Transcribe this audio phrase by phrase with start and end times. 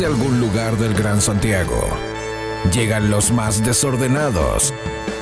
[0.00, 1.78] desde algún lugar del Gran Santiago.
[2.72, 4.72] Llegan los más desordenados,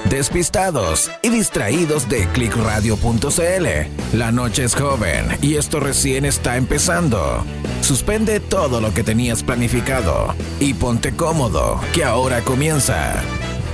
[0.08, 4.16] despistados y distraídos de clickradio.cl.
[4.16, 7.44] La noche es joven y esto recién está empezando.
[7.80, 13.14] Suspende todo lo que tenías planificado y ponte cómodo, que ahora comienza.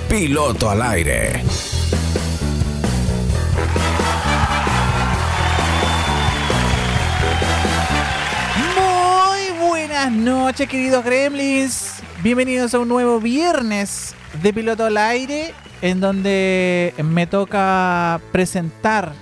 [0.09, 1.43] Piloto al aire.
[10.25, 11.97] Noches, queridos gremlins.
[12.23, 19.13] Bienvenidos a un nuevo viernes de Piloto al Aire, en donde me toca presentar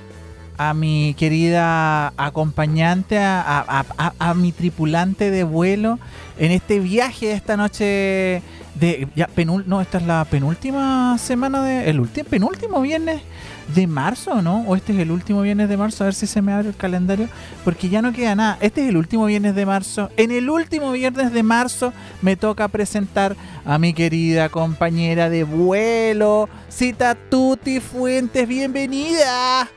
[0.56, 5.98] a mi querida acompañante, a, mi tripulante de vuelo
[6.38, 8.42] en este viaje de esta noche
[8.76, 13.22] de ya penul- no, esta es la penúltima semana de el último penúltimo viernes
[13.68, 14.62] de marzo, ¿no?
[14.66, 16.76] O este es el último viernes de marzo, a ver si se me abre el
[16.76, 17.28] calendario,
[17.64, 18.58] porque ya no queda nada.
[18.60, 20.10] Este es el último viernes de marzo.
[20.16, 26.48] En el último viernes de marzo me toca presentar a mi querida compañera de vuelo,
[26.68, 29.68] Cita Tuti Fuentes, bienvenida.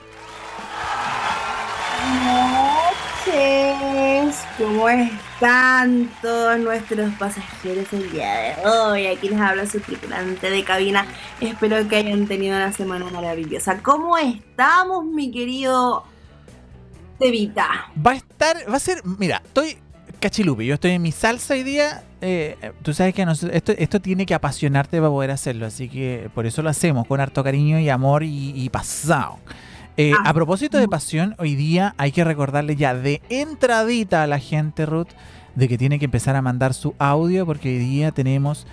[3.26, 4.38] noches.
[4.58, 4.88] ¿Cómo
[5.36, 9.08] están todos nuestros pasajeros el día de hoy?
[9.08, 11.06] Aquí les habla su tripulante de cabina.
[11.42, 13.80] Espero que hayan tenido una semana maravillosa.
[13.84, 16.06] ¿Cómo estamos, mi querido
[17.20, 17.92] Tevita?
[18.06, 19.78] Va a estar, va a ser, mira, estoy
[20.22, 22.04] cachilupi, yo estoy en mi salsa hoy día.
[22.22, 26.46] eh, tú sabes que esto, esto tiene que apasionarte para poder hacerlo, así que por
[26.46, 29.40] eso lo hacemos con harto cariño y amor y pasado.
[29.98, 30.30] Eh, Ah.
[30.30, 34.86] a propósito de pasión, hoy día hay que recordarle ya de entradita a la gente,
[34.86, 35.08] Ruth,
[35.56, 38.68] de que tiene que empezar a mandar su audio porque hoy día tenemos,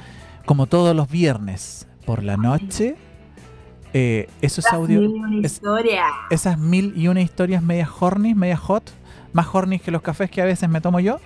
[0.46, 2.96] como todos los viernes por la noche,
[3.94, 5.60] eh, esos Las audios mil y una es-
[6.30, 8.90] esas mil y una historias medias horny, medias hot,
[9.32, 11.18] más horny que los cafés que a veces me tomo yo.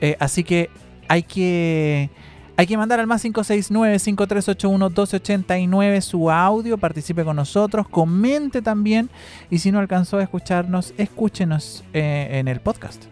[0.00, 0.70] Eh, así que
[1.08, 2.08] hay que
[2.56, 9.10] hay que mandar al más 569-5381-1289 su audio, participe con nosotros, comente también
[9.50, 13.04] y si no alcanzó a escucharnos, escúchenos eh, en el podcast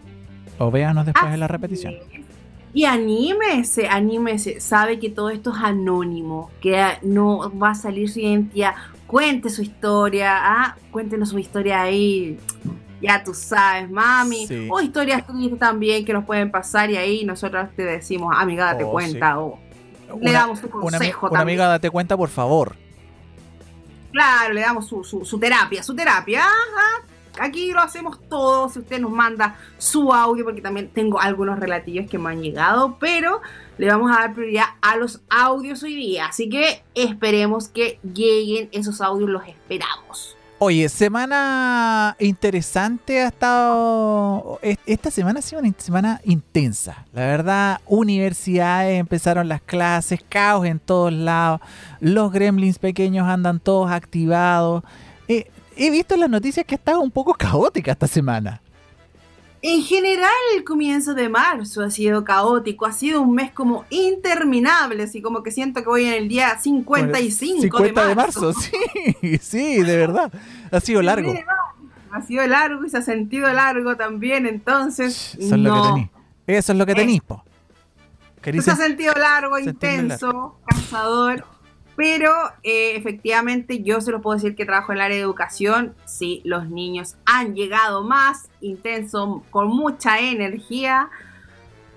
[0.59, 1.93] o véanos después en la repetición.
[1.93, 2.01] es.
[2.73, 4.59] Y anímese, anímese.
[4.59, 8.73] Sabe que todo esto es anónimo, que ah, no va a salir su identidad.
[9.05, 12.39] Cuente su historia, ah, cuéntenos su historia ahí.
[13.03, 14.47] Ya tú sabes, mami.
[14.47, 14.67] Sí.
[14.71, 18.85] O historias tuyas también que nos pueden pasar y ahí nosotros te decimos, amiga, date
[18.85, 19.39] Oh, cuenta.
[19.39, 19.59] O
[20.07, 21.59] le Una- damos un Una, ami- consejo una también.
[21.59, 22.75] amiga, date cuenta, por favor.
[24.11, 26.41] Claro, le damos su, su- su terapia, su terapia.
[26.41, 27.07] Ajá.
[27.39, 28.69] Aquí lo hacemos todo.
[28.69, 32.97] Si usted nos manda su audio, porque también tengo algunos relatillos que me han llegado,
[32.99, 33.41] pero
[33.79, 36.27] le vamos a dar prioridad a los audios hoy día.
[36.27, 40.37] Así que esperemos que lleguen esos audios, los esperamos.
[40.65, 44.59] Oye, semana interesante ha estado.
[44.61, 47.03] es- Esta semana ha sido una semana intensa.
[47.11, 51.59] La verdad, universidades empezaron las clases, caos en todos lados.
[51.99, 54.83] Los gremlins pequeños andan todos activados.
[55.27, 58.61] Eh, he visto las noticias que ha estado un poco caótica esta semana.
[59.65, 65.03] En general, el comienzo de marzo ha sido caótico, ha sido un mes como interminable,
[65.03, 68.53] así como que siento que voy en el día 55 50 de marzo.
[69.21, 70.33] sí, sí, de verdad.
[70.69, 71.33] Ha sido largo.
[72.11, 75.35] Ha sido largo y se ha sentido largo también, entonces.
[75.39, 75.87] Eso es lo que no.
[75.93, 76.09] tenéis.
[76.45, 77.43] Eso es lo que Es- tenéis, po.
[78.61, 81.45] Se ha sentido largo, intenso, cansador,
[81.95, 82.31] pero
[82.63, 85.93] eh, efectivamente yo se los puedo decir que trabajo en el área de educación.
[86.05, 91.09] Sí, los niños han llegado más intenso, con mucha energía.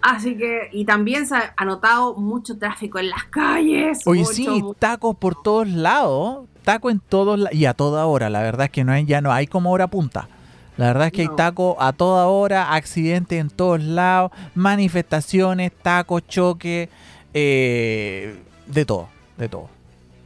[0.02, 4.02] Así que, y también se ha notado mucho tráfico en las calles.
[4.06, 6.44] Oye, mucho, sí, mucho- tacos por todos lados.
[6.62, 7.56] Taco en todos lados.
[7.58, 8.28] Y a toda hora.
[8.30, 10.28] La verdad es que no hay, ya no hay como hora punta.
[10.76, 11.36] La verdad es que hay No.
[11.36, 16.90] taco a toda hora, accidentes en todos lados, manifestaciones, tacos, choque,
[17.32, 18.36] eh,
[18.66, 19.08] de todo,
[19.38, 19.70] de todo.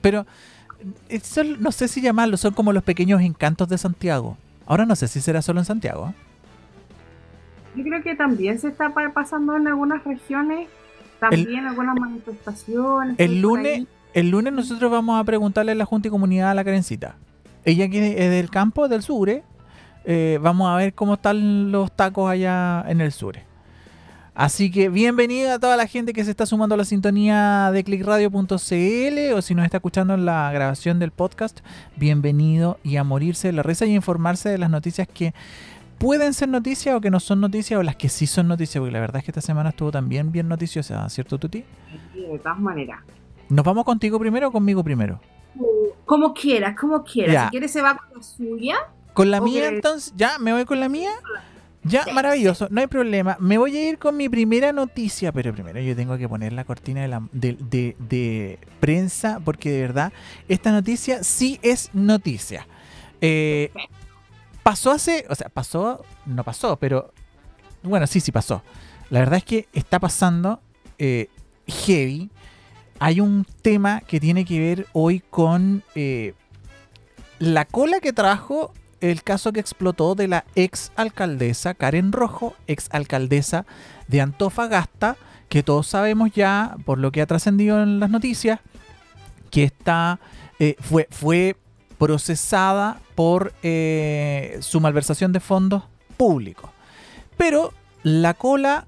[0.00, 0.26] Pero
[1.08, 4.36] eh, son- no sé si llamarlo, son como los pequeños encantos de Santiago.
[4.66, 6.08] Ahora no sé si será solo en Santiago.
[6.08, 6.14] ¿eh?
[7.76, 10.68] Yo creo que también se está pa- pasando en algunas regiones,
[11.20, 13.14] también algunas manifestaciones.
[13.18, 16.64] El lunes, el lunes nosotros vamos a preguntarle a la Junta y Comunidad a la
[16.64, 17.16] Karencita.
[17.64, 19.30] Ella que es del campo, del sur,
[20.04, 23.36] eh, vamos a ver cómo están los tacos allá en el sur.
[24.40, 27.84] Así que bienvenida a toda la gente que se está sumando a la sintonía de
[27.84, 31.60] clickradio.cl o si nos está escuchando en la grabación del podcast,
[31.96, 35.34] bienvenido y a morirse de la risa y informarse de las noticias que
[35.98, 38.92] pueden ser noticias o que no son noticias o las que sí son noticias, porque
[38.92, 41.62] la verdad es que esta semana estuvo también bien noticiosa, ¿cierto Tuti?
[42.14, 43.00] Sí, de todas maneras.
[43.50, 45.20] ¿Nos vamos contigo primero o conmigo primero?
[46.06, 47.44] Como quieras, como quieras.
[47.44, 48.76] Si quieres se va con la suya.
[49.12, 51.10] Con la mía entonces, ya, me voy con la mía.
[51.82, 53.36] Ya, maravilloso, no hay problema.
[53.40, 56.64] Me voy a ir con mi primera noticia, pero primero yo tengo que poner la
[56.64, 60.12] cortina de, la, de, de- de prensa porque de verdad
[60.48, 62.66] esta noticia sí es noticia.
[63.22, 63.70] Eh,
[64.62, 67.12] pasó hace, o sea, pasó, no pasó, pero
[67.82, 68.62] bueno, sí, sí pasó.
[69.08, 70.60] La verdad es que está pasando
[70.98, 71.28] eh,
[71.66, 72.30] heavy.
[72.98, 76.34] Hay un tema que tiene que ver hoy con eh,
[77.38, 82.88] la cola que trajo el caso que explotó de la ex alcaldesa Karen Rojo, ex
[82.92, 83.66] alcaldesa
[84.08, 85.16] de Antofagasta,
[85.48, 88.60] que todos sabemos ya, por lo que ha trascendido en las noticias,
[89.50, 90.20] que está,
[90.58, 91.56] eh, fue, fue
[91.98, 95.82] procesada por eh, su malversación de fondos
[96.16, 96.70] públicos.
[97.36, 98.86] Pero la cola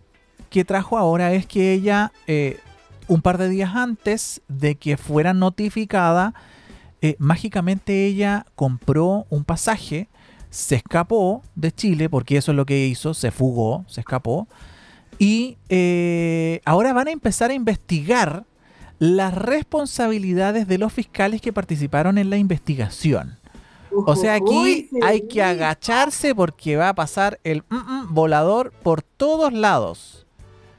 [0.50, 2.60] que trajo ahora es que ella, eh,
[3.08, 6.34] un par de días antes de que fuera notificada,
[7.02, 10.08] eh, mágicamente ella compró un pasaje,
[10.50, 14.46] se escapó de Chile, porque eso es lo que hizo, se fugó, se escapó,
[15.18, 18.44] y eh, ahora van a empezar a investigar
[19.00, 23.36] las responsabilidades de los fiscales que participaron en la investigación.
[23.90, 28.72] O sea, aquí Uy, hay que agacharse porque va a pasar el mm, mm, volador
[28.82, 30.26] por todos lados.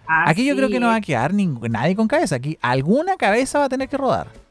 [0.08, 2.36] Aquí yo creo que no va a quedar nadie con cabeza.
[2.36, 4.43] Aquí alguna cabeza va a tener que rodar.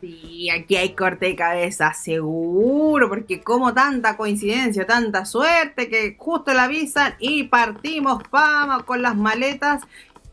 [0.00, 6.54] Sí, aquí hay corte de cabeza, seguro, porque como tanta coincidencia, tanta suerte, que justo
[6.54, 9.82] la avisan y partimos, vamos, con las maletas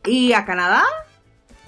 [0.05, 0.83] y a Canadá.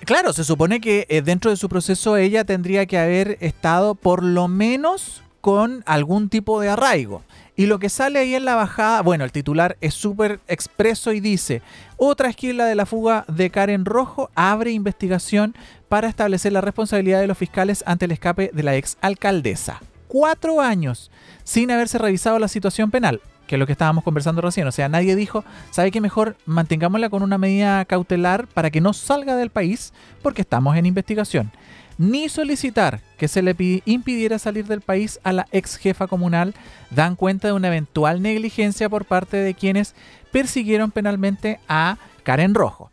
[0.06, 4.22] Claro, se supone que eh, dentro de su proceso ella tendría que haber estado por
[4.22, 7.24] lo menos con algún tipo de arraigo.
[7.56, 11.20] Y lo que sale ahí en la bajada, bueno, el titular es súper expreso y
[11.20, 11.64] dice,
[11.98, 15.56] otra esquila de la fuga de Karen Rojo abre investigación
[15.90, 19.82] para establecer la responsabilidad de los fiscales ante el escape de la ex alcaldesa.
[20.08, 21.12] Cuatro años
[21.44, 24.68] sin haberse revisado la situación penal, que es lo que estábamos conversando recién.
[24.68, 28.94] O sea, nadie dijo, ¿sabe qué mejor mantengámosla con una medida cautelar para que no
[28.94, 29.94] salga del país?
[30.22, 31.52] Porque estamos en investigación.
[31.98, 36.54] Ni solicitar que se le pi- impidiera salir del país a la ex jefa comunal
[36.92, 39.96] dan cuenta de una eventual negligencia por parte de quienes
[40.32, 42.92] persiguieron penalmente a Karen Rojo.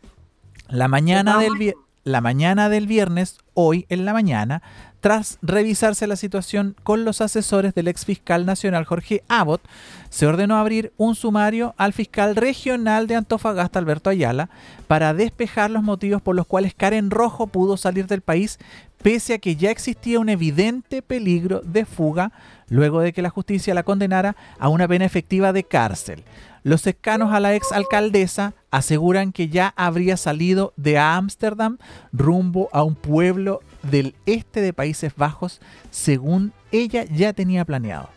[0.69, 1.73] La mañana del, vi-
[2.05, 4.61] la mañana del viernes, hoy en la mañana,
[5.01, 9.61] tras revisarse la situación con los asesores del ex fiscal nacional Jorge Abbott,
[10.09, 14.49] se ordenó abrir un sumario al fiscal regional de Antofagasta, Alberto Ayala,
[14.87, 18.59] para despejar los motivos por los cuales Karen Rojo pudo salir del país,
[19.05, 22.31] pese a que ya existía un evidente peligro de fuga
[22.69, 26.23] luego de que la justicia la condenara a una pena efectiva de cárcel.
[26.63, 31.77] Los cercanos a la ex alcaldesa aseguran que ya habría salido de Ámsterdam
[32.13, 35.61] rumbo a un pueblo del este de Países Bajos,
[35.91, 38.09] según ella ya tenía planeado.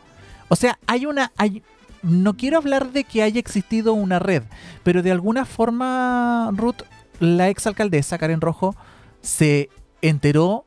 [0.49, 1.33] O sea, hay una.
[2.01, 4.45] No quiero hablar de que haya existido una red,
[4.85, 6.81] pero de alguna forma, Ruth,
[7.21, 8.75] la ex alcaldesa Karen Rojo
[9.21, 9.69] se
[10.01, 10.65] enteró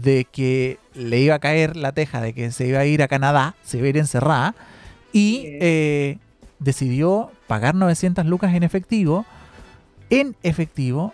[0.00, 3.08] de que le iba a caer la teja, de que se iba a ir a
[3.08, 4.54] Canadá, se iba a ir encerrada,
[5.12, 6.18] y eh,
[6.58, 9.24] decidió pagar 900 lucas en efectivo,
[10.10, 11.12] en efectivo,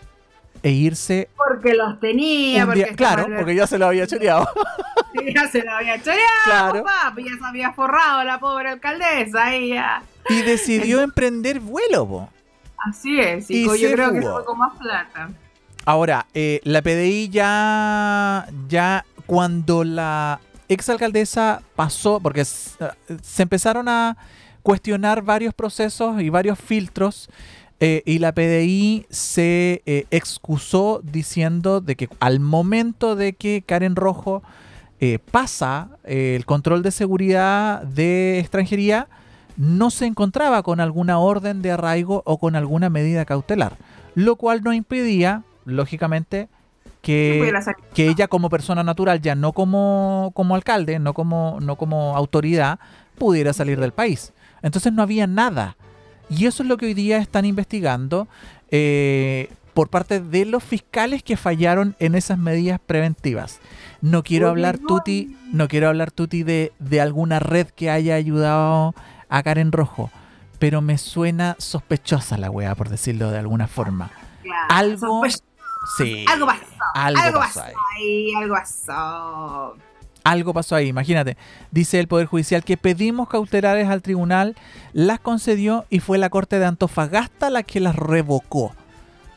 [0.63, 4.47] e irse Porque los tenía, porque día- claro, porque ya se lo había choreado.
[5.35, 6.85] ya se lo había choreado, Claro.
[6.85, 10.03] papi, ya se había forrado la pobre alcaldesa, ella.
[10.29, 12.29] y decidió emprender vuelo, po.
[12.77, 14.35] Así es, Y y yo creo que fugó.
[14.35, 15.31] fue con más plata.
[15.91, 22.45] Ahora, eh, la PDI ya, ya cuando la exalcaldesa pasó, porque eh,
[23.21, 24.17] se empezaron a
[24.63, 27.29] cuestionar varios procesos y varios filtros,
[27.81, 29.83] eh, y la PDI se
[30.13, 34.45] excusó diciendo de que al momento de que Karen Rojo
[35.33, 39.09] pasa el control de seguridad de extranjería,
[39.57, 43.77] no se encontraba con alguna orden de arraigo o con alguna medida cautelar,
[44.15, 46.49] lo cual no impedía, lógicamente,
[47.03, 47.53] Que
[47.95, 52.79] que, ella como persona natural, ya no como, como alcalde, no como, no como autoridad,
[53.19, 54.33] pudiera salir del país.
[54.63, 55.77] Entonces no había nada.
[56.29, 58.29] Y eso es lo que hoy día están investigando
[58.71, 63.61] eh, por parte de los fiscales que fallaron en esas medidas preventivas.
[64.01, 64.79] No quiero hablar.
[64.79, 68.95] Tuti, no quiero hablar, Tuti, de, de alguna red que haya ayudado
[69.29, 70.11] a Karen Rojo,
[70.59, 74.11] pero me suena sospechosa la wea, por decirlo de alguna forma.
[74.43, 75.23] Claro, Algo.
[75.97, 76.61] Sí, algo pasó,
[76.95, 77.75] algo algo, pasó pasó ahí.
[77.99, 79.77] ahí, algo pasó.
[80.23, 81.37] Algo pasó ahí, imagínate.
[81.71, 84.55] Dice el Poder Judicial que pedimos cautelares al tribunal,
[84.93, 88.75] las concedió y fue la Corte de Antofagasta la que las revocó.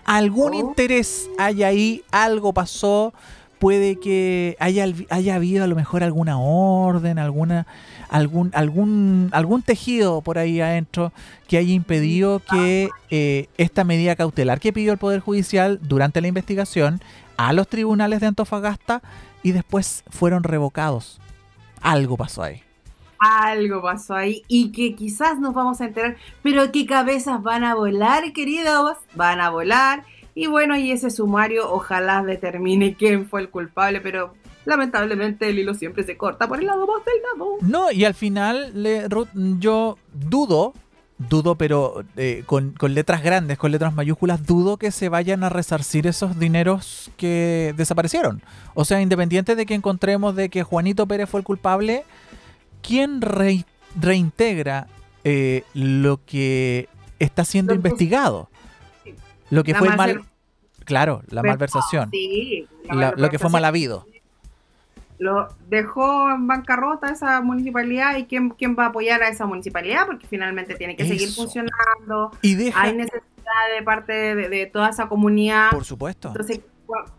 [0.05, 0.59] Algún Oh.
[0.59, 3.13] interés hay ahí, algo pasó,
[3.59, 7.65] puede que haya, haya habido a lo mejor alguna orden, alguna,
[8.13, 11.11] algún, algún, algún tejido por ahí adentro
[11.47, 16.27] que haya impedido que eh, esta medida cautelar que pidió el Poder Judicial durante la
[16.27, 17.01] investigación
[17.37, 19.01] a los tribunales de Antofagasta
[19.41, 21.19] y después fueron revocados.
[21.81, 22.61] Algo pasó ahí.
[23.17, 27.73] Algo pasó ahí y que quizás nos vamos a enterar, pero qué cabezas van a
[27.73, 30.03] volar, queridos, van a volar.
[30.35, 35.73] Y bueno, y ese sumario ojalá determine quién fue el culpable, pero lamentablemente el hilo
[35.73, 37.57] siempre se corta por el lado más delgado.
[37.61, 39.07] No, y al final le,
[39.59, 40.73] yo dudo,
[41.17, 45.49] dudo, pero eh, con, con, letras grandes, con letras mayúsculas, dudo que se vayan a
[45.49, 48.41] resarcir esos dineros que desaparecieron.
[48.73, 52.03] O sea, independiente de que encontremos de que Juanito Pérez fue el culpable,
[52.81, 53.21] ¿quién
[53.95, 54.87] reintegra
[55.23, 56.89] eh, lo que
[57.19, 58.49] está siendo investigado?
[59.49, 60.23] Lo que fue mal...
[60.85, 62.09] Claro, la malversación.
[62.11, 62.67] Sí,
[63.15, 64.05] lo que fue mal habido
[65.19, 70.05] lo dejó en bancarrota esa municipalidad y quién, quién va a apoyar a esa municipalidad
[70.05, 72.31] porque finalmente tiene que seguir funcionando.
[72.41, 73.23] Y Hay necesidad
[73.77, 75.69] de parte de, toda esa comunidad.
[75.71, 76.29] Por supuesto.
[76.29, 76.61] Entonces,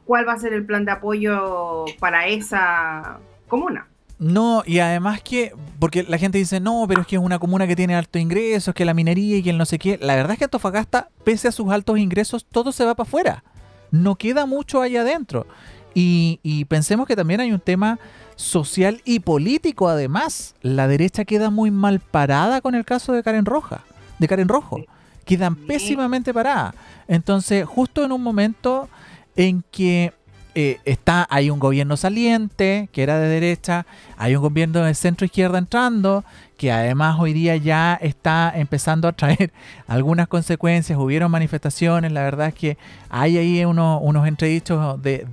[0.05, 3.89] ¿cuál, va a ser el plan de apoyo para esa comuna?
[4.19, 7.67] No, y además que, porque la gente dice, no, pero es que es una comuna
[7.67, 9.99] que tiene altos ingresos, que la minería y que el no sé qué.
[10.01, 13.45] La verdad es que Antofagasta, pese a sus altos ingresos, todo se va para afuera.
[13.91, 15.47] No queda mucho allá adentro.
[15.95, 17.99] Y, pensemos que también hay un tema
[18.37, 20.55] social y político además.
[20.63, 23.85] La derecha queda muy mal parada con el caso de Karen Roja,
[24.19, 24.85] de Karen Rojo.
[25.25, 26.75] Quedan pésimamente parada.
[27.09, 28.89] Entonces, justo en un momento
[29.37, 30.13] en que
[30.55, 35.25] eh, está, hay un gobierno saliente, que era de derecha, hay un gobierno de centro
[35.25, 36.25] izquierda entrando,
[36.57, 39.53] que además hoy día ya está empezando a traer
[39.89, 42.79] algunas consecuencias, hubieron manifestaciones, la verdad es que
[43.11, 45.27] hay ahí unos entredichos de,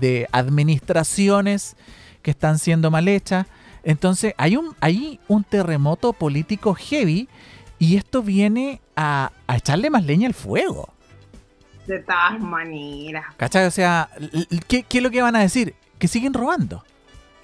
[0.00, 1.76] de, administraciones
[2.22, 3.46] que están siendo mal hechas.
[3.82, 7.28] Entonces hay un, hay un terremoto político heavy
[7.78, 10.93] y esto viene a, a echarle más leña al fuego.
[11.86, 13.26] De todas maneras.
[13.36, 13.66] ¿Cachai?
[13.66, 14.08] O sea,
[14.68, 15.74] ¿qué, es lo que van a decir?
[15.98, 16.84] Que siguen robando.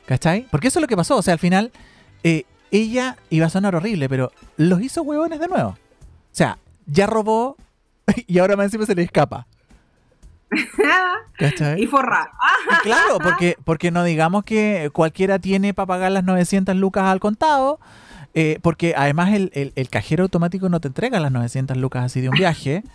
[0.07, 0.47] ¿Cachai?
[0.51, 1.17] Porque eso es lo que pasó.
[1.17, 1.73] O sea, al final,
[2.23, 5.71] eh, ella iba a sonar horrible, pero los hizo huevones de nuevo.
[5.71, 5.77] O
[6.33, 7.57] sea, ya robó
[8.27, 9.47] y ahora más encima se le escapa.
[11.39, 11.83] ¿Cachai?
[11.83, 12.31] Y forrar.
[12.83, 17.79] claro, porque, porque no digamos que cualquiera tiene para pagar las 900 lucas al contado.
[18.33, 22.29] Eh, porque además el, el, cajero automático no te entrega las 900 lucas así de
[22.29, 22.85] un viaje.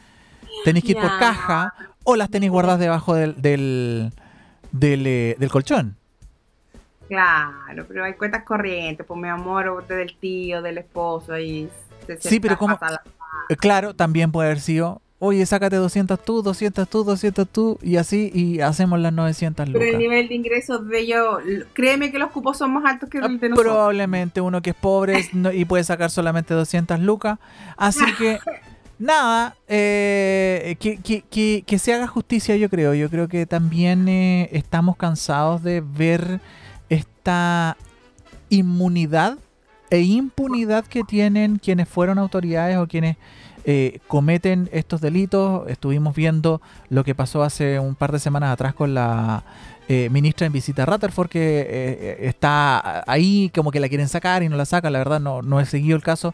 [0.64, 4.12] Tenéis que ir por caja o las tenéis guardadas debajo del, del,
[4.72, 5.96] eh, del, colchón.
[7.08, 11.70] Claro, pero hay cuentas corrientes, pues mi amor, del tío, del esposo, y
[12.20, 12.80] Sí, pero como...
[13.50, 17.98] Eh, claro, también puede haber sido, oye, sácate 200 tú, 200 tú, 200 tú, y
[17.98, 19.82] así, y hacemos las 900 lucas.
[19.82, 21.40] Pero el nivel de ingresos de ellos,
[21.74, 23.74] créeme que los cupos son más altos que el de nosotros.
[23.74, 27.40] Probablemente uno que es pobre y puede sacar solamente 200 lucas,
[27.78, 28.40] así que
[29.00, 32.94] nada, eh, que, se haga justicia, yo creo.
[32.94, 36.40] Yo creo que también eh, estamos cansados de ver
[36.90, 37.78] esta
[38.50, 39.38] inmunidad
[39.90, 43.18] e impunidad que tienen quienes fueron autoridades o quienes
[43.66, 45.70] eh, cometen estos delitos.
[45.70, 49.44] Estuvimos viendo lo que pasó hace un par de semanas atrás con la
[50.10, 54.58] ministra en visita a Rutherford, que está ahí como que la quieren sacar y no
[54.58, 54.92] la sacan.
[54.92, 56.34] La verdad no, no he seguido el caso,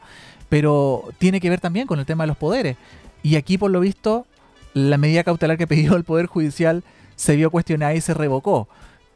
[0.51, 2.75] pero tiene que ver también con el tema de los poderes.
[3.23, 4.27] Y aquí, por lo visto,
[4.73, 6.83] la medida cautelar que pidió el Poder Judicial
[7.15, 8.67] se vio cuestionada y se revocó.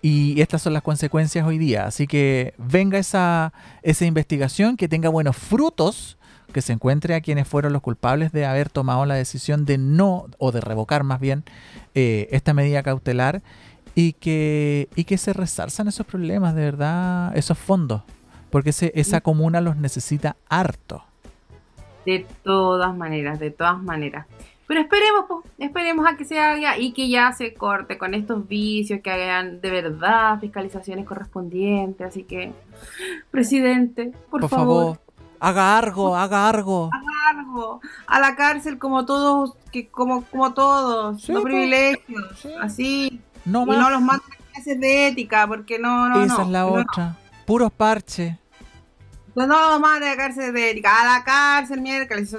[0.01, 1.87] Y estas son las consecuencias hoy día.
[1.87, 3.51] Así que venga esa,
[3.81, 6.17] esa investigación, que tenga buenos frutos,
[6.53, 10.27] que se encuentre a quienes fueron los culpables de haber tomado la decisión de no,
[10.37, 11.43] o de revocar más bien,
[11.95, 13.43] eh, esta medida cautelar
[13.93, 18.03] y que, y que se resalzan esos problemas, de verdad, esos fondos,
[18.51, 21.03] porque esa comuna los necesita harto.
[22.05, 24.27] De todas maneras, de todas maneras.
[24.67, 28.47] Pero esperemos, pues, esperemos a que se haga y que ya se corte con estos
[28.47, 32.07] vicios, que hagan de verdad fiscalizaciones correspondientes.
[32.07, 32.51] Así que,
[33.29, 35.00] presidente, por, favor,
[35.39, 36.89] haga algo, haga algo.
[36.91, 37.79] Haga algo.
[38.07, 41.53] A la cárcel como todos, que como, como todos, no pues.
[41.53, 43.21] privilegios, así.
[43.45, 47.17] No y no los manden clases de ética, porque no, no, Esa es la otra.
[47.45, 48.35] Puros parches.
[49.35, 52.35] No, no, madre, a la cárcel de a la cárcel miércoles.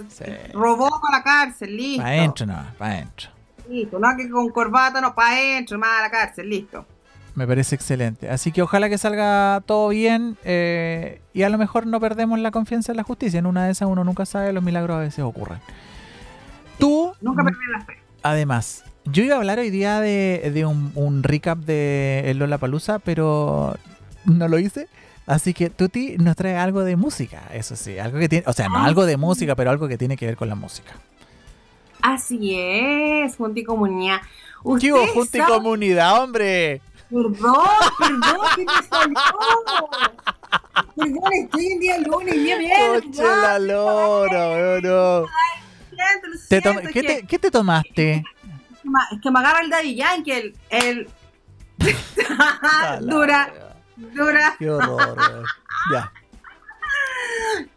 [0.54, 2.02] Robó a la cárcel, listo.
[2.02, 3.30] Para adentro, no, para adentro.
[3.68, 6.86] Listo, no que con corbata, no, para adentro, más a la cárcel, listo.
[7.34, 8.30] Me parece excelente.
[8.30, 12.50] Así que ojalá que salga todo bien eh, y a lo mejor no perdemos la
[12.50, 13.38] confianza en la justicia.
[13.38, 15.58] En una de esas uno nunca sabe, los milagros a veces ocurren.
[16.78, 17.12] Tú.
[17.20, 17.98] Nunca perdí la fe.
[18.22, 22.98] Además, Yo iba a hablar hoy día de, de un, un recap de Lola Palusa,
[22.98, 23.76] pero
[24.24, 24.88] no lo hice.
[25.26, 28.68] Así que Tuti nos trae algo de música, eso sí, algo que tiene, o sea,
[28.68, 29.18] no Ah, algo de sí.
[29.18, 30.92] música, pero algo que tiene que ver con la música.
[32.00, 34.20] Así es, Junta y Comunidad.
[34.80, 36.80] ¿Qué hubo, Junta y saben- comunidad, hombre?
[37.10, 37.34] Perdón,
[37.98, 39.16] perdón, que me salió.
[40.94, 43.02] Perdón, estoy en día lunes, día viernes.
[43.04, 45.24] Coche la lora, no.
[46.48, 48.12] Te ¿qué, que- te, qué te tomaste?
[48.14, 48.22] Es
[48.82, 50.54] que ma- es que me agarra el Daddy Yankee, el.
[50.70, 51.08] el...
[53.02, 53.52] dura,
[53.96, 54.54] dura.
[54.58, 55.44] Qué horror.
[55.92, 56.12] Ya.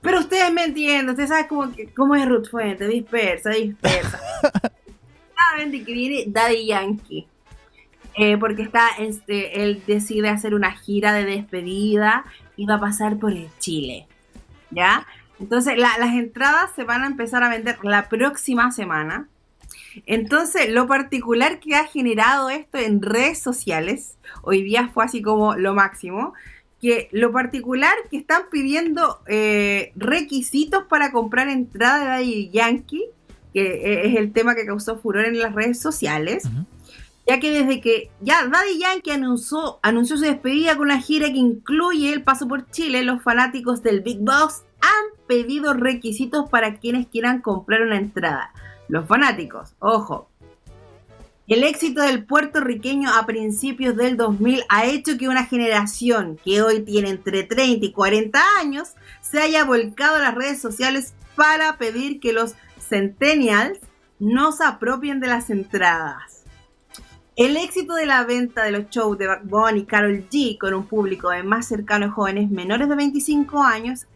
[0.02, 1.48] Pero ustedes me entienden, ustedes saben
[1.96, 4.20] cómo, es Ruth Fuente, dispersa, dispersa.
[5.52, 7.28] Saben de que viene Daddy Yankee.
[8.16, 12.26] Eh, porque está, este, él decide hacer una gira de despedida
[12.58, 14.08] y va a pasar por el Chile.
[14.72, 15.06] ¿Ya?
[15.40, 19.28] Entonces la- las entradas se van a empezar a vender la próxima semana.
[20.06, 25.56] Entonces, lo particular que ha generado esto en redes sociales, hoy día fue así como
[25.56, 26.34] lo máximo,
[26.82, 33.06] que lo particular que están pidiendo eh, requisitos para comprar entrada de Daddy Yankee,
[33.54, 36.44] que eh, es el tema que causó furor en las redes sociales,
[37.28, 41.38] ya que desde que ya Daddy Yankee anunció, anunció su despedida con una gira que
[41.38, 47.08] incluye el paso por Chile, los fanáticos del Big Boss han pedido requisitos para quienes
[47.08, 48.52] quieran comprar una entrada.
[48.90, 50.30] Los fanáticos, ojo.
[51.48, 56.82] El éxito del puertorriqueño a principios del 2000 ha hecho que una generación que hoy
[56.82, 58.90] tiene entre 30 y 40 años
[59.22, 63.80] se haya volcado a las redes sociales para pedir que los centennials
[64.18, 66.44] no se apropien de las entradas.
[67.36, 70.88] El éxito de la venta de los shows de Backbone y Carol G con un
[70.88, 74.08] público de más cercano a jóvenes menores de 25 años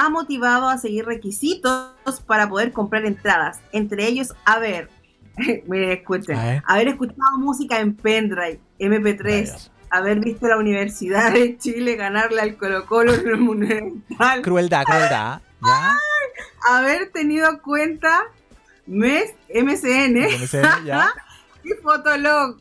[0.00, 1.92] ha motivado a seguir requisitos
[2.26, 3.60] para poder comprar entradas.
[3.70, 4.88] Entre ellos, haber,
[5.66, 9.72] miren, escuchen, haber escuchado música en pendrive, MP3, Rayos.
[9.90, 15.42] haber visto la Universidad de Chile ganarle al Colo Colo en el Monumental, Crueldad, crueldad.
[15.62, 15.98] ¿Ya?
[16.70, 18.22] haber tenido cuenta
[18.86, 21.12] MES, MCN MCN, ¿Ya?
[21.64, 22.56] y Fotolog.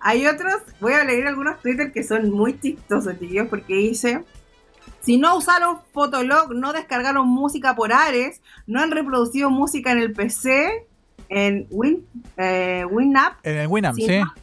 [0.00, 4.24] Hay otros, voy a leer algunos Twitter que son muy chistosos, chiquillos, porque dice,
[5.00, 10.12] si no usaron Fotolog, no descargaron música por Ares, no han reproducido música en el
[10.12, 10.86] PC,
[11.28, 12.04] en Win,
[12.36, 14.18] eh, Winamp, En el Winamp, Sí, sí.
[14.18, 14.34] ¿no?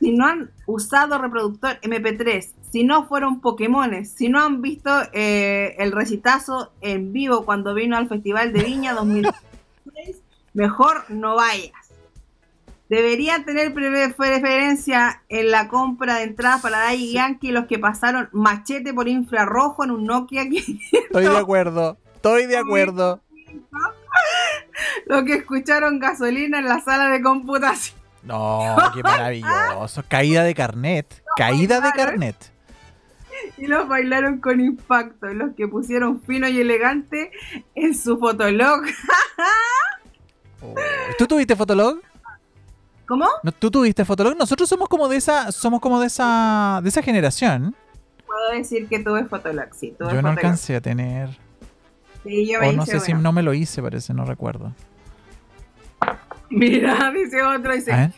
[0.00, 5.76] si no han usado reproductor MP3, si no fueron Pokémones, si no han visto eh,
[5.78, 10.16] el recitazo en vivo cuando vino al Festival de Viña 2006,
[10.52, 11.72] mejor no vayas.
[12.88, 18.28] Deberían tener pre- preferencia en la compra de entradas para Daddy Yankee los que pasaron
[18.32, 21.96] machete por infrarrojo en un Nokia 500, Estoy de acuerdo.
[22.16, 23.20] Estoy de acuerdo.
[25.06, 27.98] los que escucharon gasolina en la sala de computación.
[28.22, 30.02] No, qué maravilloso.
[30.08, 31.22] Caída de carnet.
[31.36, 32.36] Caída de carnet.
[33.58, 37.30] y los bailaron con impacto, los que pusieron fino y elegante
[37.74, 38.82] en su fotolog.
[40.62, 40.74] Oh.
[41.18, 41.98] ¿Tú tuviste Fotolog?
[43.14, 43.28] ¿Cómo?
[43.44, 44.36] ¿No- ¿Tú tuviste Fotolog?
[44.36, 47.76] Nosotros somos como de esa, somos como de esa, de esa generación.
[48.26, 51.28] Puedo decir que tuve fotolog, sí, tuve Yo no alcancé a tener.
[52.24, 54.72] Sí, yo me O no sé si no me lo hice, parece, no recuerdo.
[56.50, 58.12] Mira, dice otro, dice, ver.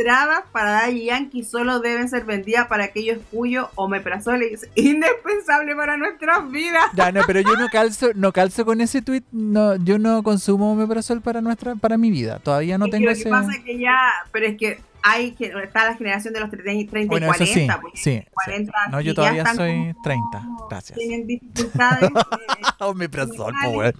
[0.00, 5.96] Entradas para Daddy Yankee solo deben ser vendidas para aquellos cuyo omeprazol es indispensable para
[5.96, 6.84] nuestras vidas.
[6.94, 9.22] Ya, no, pero yo no calzo, no calzo con ese tweet.
[9.32, 12.38] No, yo no consumo omeprazol para nuestra, para mi vida.
[12.38, 13.96] Todavía no Es que tengo lo que pasa es que ya,
[14.32, 17.38] pero es que hay que está la generación de los 30, 30 Bueno, y eso
[17.38, 18.26] 40, sí, porque sí, sí.
[18.32, 20.42] 40 No, sí yo todavía soy como- 30.
[20.68, 20.98] Gracias.
[20.98, 22.10] Tienen dificultades.
[22.80, 23.94] Omeprazol, weón.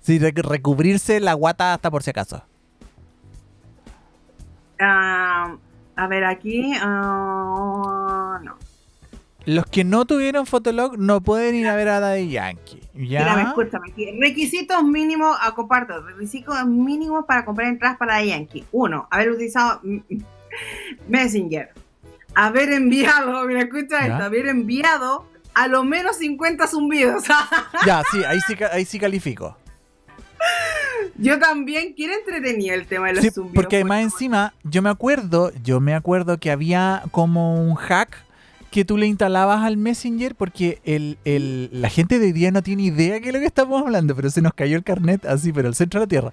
[0.00, 2.42] Sí, rec- recubrirse la guata hasta por si acaso.
[4.80, 5.56] Ah,
[5.96, 6.72] a ver, aquí.
[6.80, 8.56] ah, no.
[9.46, 12.80] Los que no tuvieron Fotolog no pueden ir a ver a Daddy Yankee.
[12.94, 13.40] ¿Ya?
[13.42, 13.92] escúchame.
[14.20, 16.02] Requisitos mínimos, a comparto.
[16.02, 18.64] Requisitos mínimos para comprar entradas para Yankee.
[18.72, 19.80] Uno, haber utilizado
[21.08, 21.70] Messenger.
[22.34, 24.06] Haber enviado, mira, escucha ¿Ya?
[24.06, 24.24] esto.
[24.24, 27.24] Haber enviado a lo menos 50 zumbidos.
[27.86, 29.56] Ya, sí, ahí sí, ahí sí califico.
[31.20, 33.54] Yo también quiero entretenido el tema de los Sí, zumbidos.
[33.54, 38.16] porque además encima, yo me acuerdo, yo me acuerdo que había como un hack
[38.70, 42.62] que tú le instalabas al Messenger porque el, el- la gente de hoy día no
[42.62, 45.24] tiene idea de qué es lo que estamos hablando, pero se nos cayó el carnet
[45.26, 46.32] así, pero al centro de la Tierra.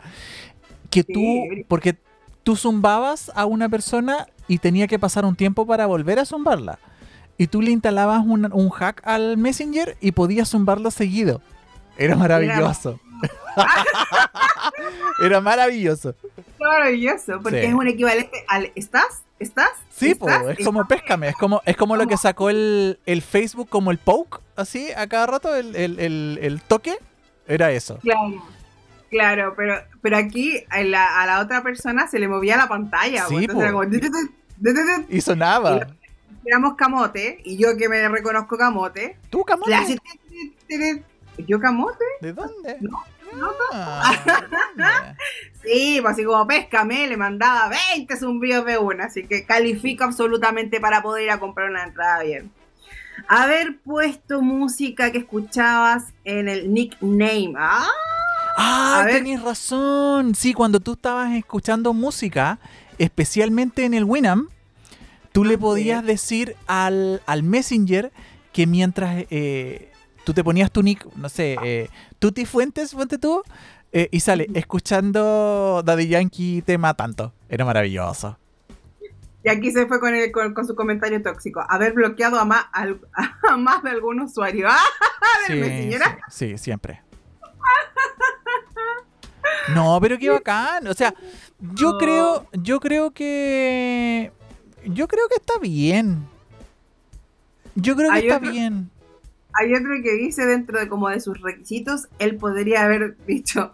[0.90, 1.14] Que Sí.
[1.14, 1.96] tú, porque
[2.44, 6.80] tú zumbabas a una persona y tenía que pasar un tiempo para volver a zumbarla.
[7.40, 11.42] Y tú le instalabas un, un hack al Messenger y podías zumbarlo seguido.
[11.98, 13.00] Era maravilloso.
[13.24, 13.32] Era
[15.42, 16.16] maravilloso.
[16.60, 17.68] maravilloso, porque Sí.
[17.68, 19.24] es un equivalente al ¿estás?
[19.40, 19.70] ¿Estás?
[19.92, 20.58] Sí, po, ¿Estás?
[20.60, 23.98] es como péscame, es como, es como lo que sacó el, el Facebook como el
[24.00, 26.98] poke, así, a cada rato, el, el, el, toque,
[27.48, 28.00] era eso.
[28.00, 28.44] Claro,
[29.12, 33.26] claro, pero, pero aquí a la, a la otra persona se le movía la pantalla.
[33.28, 33.70] Sí, entonces
[34.66, 35.04] era.
[35.08, 35.88] Y sonaba.
[36.44, 40.00] Éramos camote, y yo que me reconozco camote, ¿Tú, Camote?
[41.46, 42.06] ¿Yo camote?
[42.22, 42.78] ¿De dónde?
[42.80, 43.04] No,
[43.74, 45.14] Ah.
[45.64, 50.80] Sí, pues así como péscame, le mandaba 20 zumbidos de una, así que califico absolutamente
[50.80, 52.52] para poder ir a comprar una entrada bien.
[53.28, 57.54] Haber puesto música que escuchabas en el nickname.
[57.58, 57.86] ¡Ah!
[58.58, 60.36] Ah, tenés razón.
[60.36, 62.60] Sí, cuando tú estabas escuchando música,
[62.98, 64.50] especialmente en el Winamp,
[65.34, 68.12] tú le Ah, podías decir al, al Messenger
[68.54, 69.92] que mientras eh,
[70.28, 73.44] tú te ponías tu nick, no sé, eh, Tuti Fuentes, ponte tú,
[73.94, 77.32] eh, y sale escuchando Daddy Yankee tema tanto.
[77.48, 78.38] Era maravilloso.
[79.42, 81.64] Y aquí se fue con, el- con, con su comentario tóxico.
[81.70, 84.68] Haber bloqueado a más, a más de algún usuario.
[84.70, 84.76] ¡Ah!
[85.48, 85.98] Sí, Del sí,
[86.30, 87.02] sí, siempre.
[89.74, 90.88] No, pero qué bacán.
[90.88, 91.14] O sea,
[91.74, 91.98] yo No.
[91.98, 94.34] creo, yo creo que,
[94.84, 96.28] yo creo que está bien.
[97.76, 98.90] Yo creo que está otro- bien.
[99.60, 103.74] Hay otro que dice dentro de como de sus requisitos, él podría haber dicho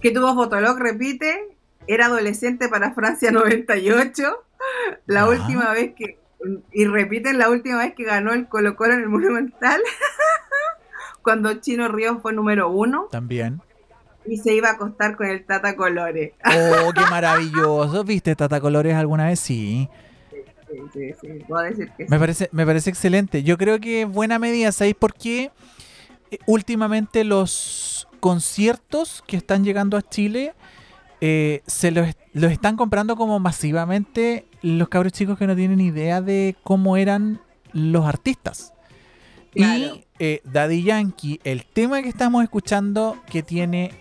[0.00, 4.44] que tuvo Fotolog, repite, era adolescente para Francia 98,
[5.06, 6.18] la última vez que,
[6.72, 9.80] y repiten la última vez que ganó el Colo Colo en el Monumental,
[11.22, 13.60] cuando Chino Ríos fue número uno También.
[14.26, 16.32] y se iba a acostar con el Tata Colores.
[16.44, 18.04] Oh, qué maravilloso.
[18.04, 19.40] ¿Viste Tata Colores alguna vez?
[19.40, 19.88] Sí.
[20.74, 22.10] Sí, sí, sí, puedo decir que sí.
[22.10, 23.42] Me parece, me parece excelente.
[23.42, 25.50] Yo creo que es buena medida, ¿sabéis por qué?
[26.30, 30.54] Eh, Últimamente los conciertos que están llegando a Chile
[31.20, 36.20] eh, se los, los están comprando como masivamente los cabros chicos que no tienen idea
[36.20, 37.40] de cómo eran
[37.72, 38.72] los artistas.
[39.52, 39.96] Claro.
[39.96, 43.92] Y eh, Daddy Yankee, el tema que estamos escuchando que tiene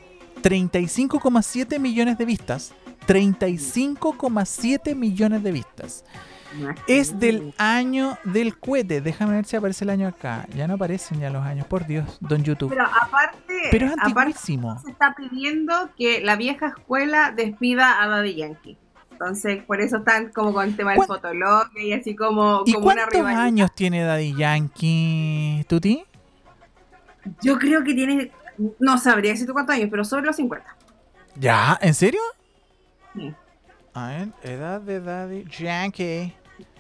[0.41, 2.73] 35,7 millones de vistas,
[3.07, 6.05] 35,7 millones de vistas.
[6.87, 9.01] Es del año del cohete.
[9.01, 10.45] Déjame ver si aparece el año acá.
[10.55, 12.69] Ya no aparecen ya los años, por Dios, don YouTube.
[12.69, 18.35] Pero aparte, Pero es aparte se está pidiendo que la vieja escuela despida a Daddy
[18.35, 18.77] Yankee.
[19.11, 22.73] Entonces, por eso están como con el tema del ¿Cuán- fotolog y así como, ¿Y
[22.73, 26.03] como una cuántos años tiene Daddy Yankee, Tuti?
[27.41, 28.31] Yo creo que tiene,
[28.79, 30.75] no sabría decirte cuántos años, pero sobre los 50.
[31.35, 31.77] ¿Ya?
[31.81, 32.19] ¿En serio?
[33.15, 33.33] Sí.
[33.93, 36.33] A ver, edad de Daddy Yankee.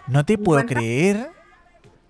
[0.07, 0.79] No te puedo 50.
[0.79, 1.31] creer.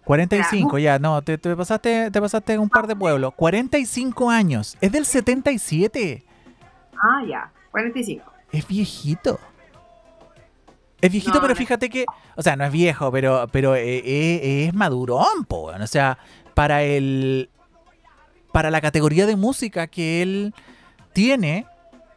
[0.04, 3.34] 45, ya, no, te, te pasaste, te pasaste un par de pueblos.
[3.36, 4.78] 45 años.
[4.82, 6.26] Es del 77.
[7.02, 8.24] Ah, ya, 45.
[8.52, 9.40] Es viejito.
[11.00, 11.58] Es viejito, No, pero no.
[11.58, 15.72] fíjate que, o sea, no es viejo, pero, pero eh, eh, es madurón, po.
[15.72, 16.18] O sea,
[16.54, 17.50] para el,
[18.52, 20.54] para la categoría de música que él
[21.14, 21.66] tiene,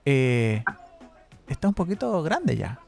[0.04, 0.62] eh,
[1.48, 2.78] está un poquito grande ya.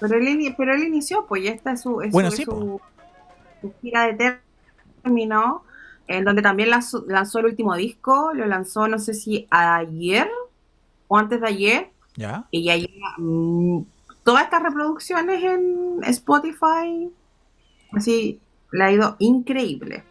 [0.00, 2.46] Pero él, ini- pero él inició, pues ya está su, es Bueno, su, sí, es
[2.46, 2.80] su,
[3.60, 4.40] su gira de
[5.02, 5.62] término,
[6.06, 10.28] en donde también lanzó, lanzó el último disco, lo lanzó no sé si ayer
[11.08, 12.44] o antes de ayer, ¿Ya?
[12.50, 13.82] y ya lleva mm,
[14.24, 17.10] todas estas reproducciones en Spotify,
[17.92, 18.40] así,
[18.72, 20.04] le ha ido increíble.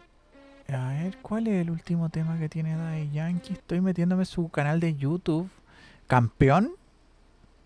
[0.68, 3.54] A ver, ¿cuál es el último tema que tiene Daddy Yankee?
[3.54, 5.48] Estoy metiéndome en su canal de YouTube.
[6.06, 6.72] Campeón.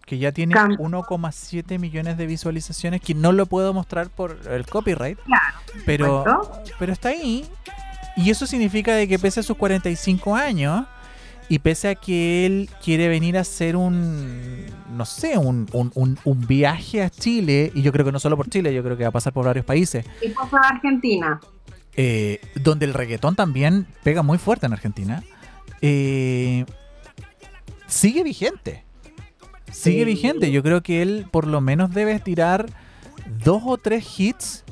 [0.04, 3.00] Que ya tiene Cam- 1,7 millones de visualizaciones.
[3.00, 5.18] Que no lo puedo mostrar por el copyright.
[5.20, 6.24] Claro, Pero,
[6.78, 7.46] pero está ahí.
[8.16, 10.86] Y eso significa de que pese a sus 45 años.
[11.48, 14.64] Y pese a que él quiere venir a hacer un,
[14.96, 18.34] no sé, un, un- un- un viaje a Chile, y yo creo que no solo
[18.38, 21.38] por Chile, yo creo que va a pasar por varios países, Y a Argentina.
[21.96, 25.22] eh, donde el reggaetón también pega muy fuerte en Argentina,
[25.82, 26.64] eh,
[27.86, 28.83] sigue vigente.
[29.74, 30.50] Sigue vigente.
[30.52, 32.66] Yo creo que él por lo menos debe tirar
[33.44, 34.64] dos o tres hits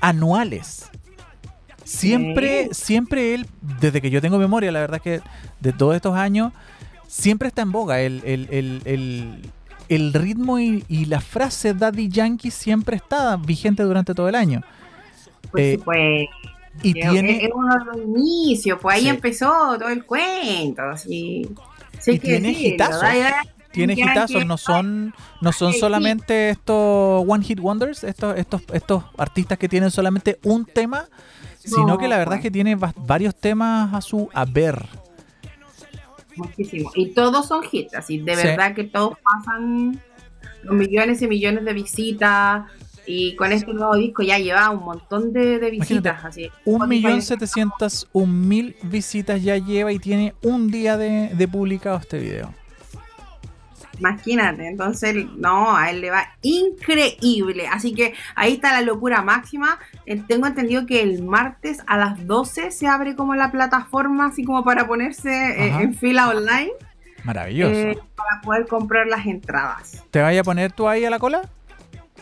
[0.00, 0.90] anuales.
[1.84, 3.46] Siempre, siempre él,
[3.80, 5.28] desde que yo tengo memoria, la verdad es que
[5.60, 6.52] de todos estos años,
[7.06, 8.00] siempre está en boga.
[8.00, 8.48] El, el-
[8.84, 9.40] el-
[9.88, 14.62] el- ritmo y, y la frase Daddy Yankee siempre está vigente durante todo el año.
[15.50, 16.26] Pues, Eh, pues
[16.82, 19.08] Y es, tiene, es uno de los inicios, pues ahí Sí.
[19.08, 20.82] empezó todo el cuento.
[20.82, 21.48] Así,
[21.98, 23.02] Sí, hay Y tiene hitazos.
[23.72, 29.58] Tiene hitazos, no son, no son solamente estos One Hit Wonders, estos, estos, estos artistas
[29.58, 31.04] que tienen solamente un tema,
[31.58, 34.84] sino No, que la verdad es que tiene va- varios temas a su haber.
[36.36, 36.90] muchísimo.
[36.94, 38.46] Y todos son hits, así, de Sí.
[38.46, 40.00] verdad que todos pasan
[40.62, 42.64] los millones y millones de visitas.
[43.06, 46.48] Y con este nuevo disco ya lleva un montón de, de visitas, así.
[46.64, 51.96] Un millón setecientos un mil visitas ya lleva y tiene un día de, de publicado
[51.98, 52.54] este video.
[54.00, 57.68] Imagínate, entonces, no, a él le va increíble.
[57.68, 59.78] Así que ahí está la locura máxima.
[60.06, 64.42] Eh, tengo entendido que el martes a las 12 se abre como la plataforma, así
[64.44, 66.70] como para ponerse eh, en fila online,
[67.24, 67.72] Maravilloso.
[67.74, 70.02] eh, para poder comprar las entradas.
[70.10, 71.42] ¿Te vaya a poner tú ahí a la cola?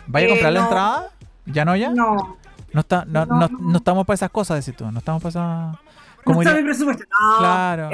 [0.09, 1.11] ¿Vaya a comprar la entrada?
[1.47, 1.91] ¿Ya no ya?
[1.91, 2.37] No,
[2.73, 4.91] No, está, no, No, no- estamos para esas cosas, decís tú.
[4.91, 5.79] No estamos para esas...
[6.27, 7.05] no está iría- mi presupuesto.
[7.09, 7.91] No, Claro.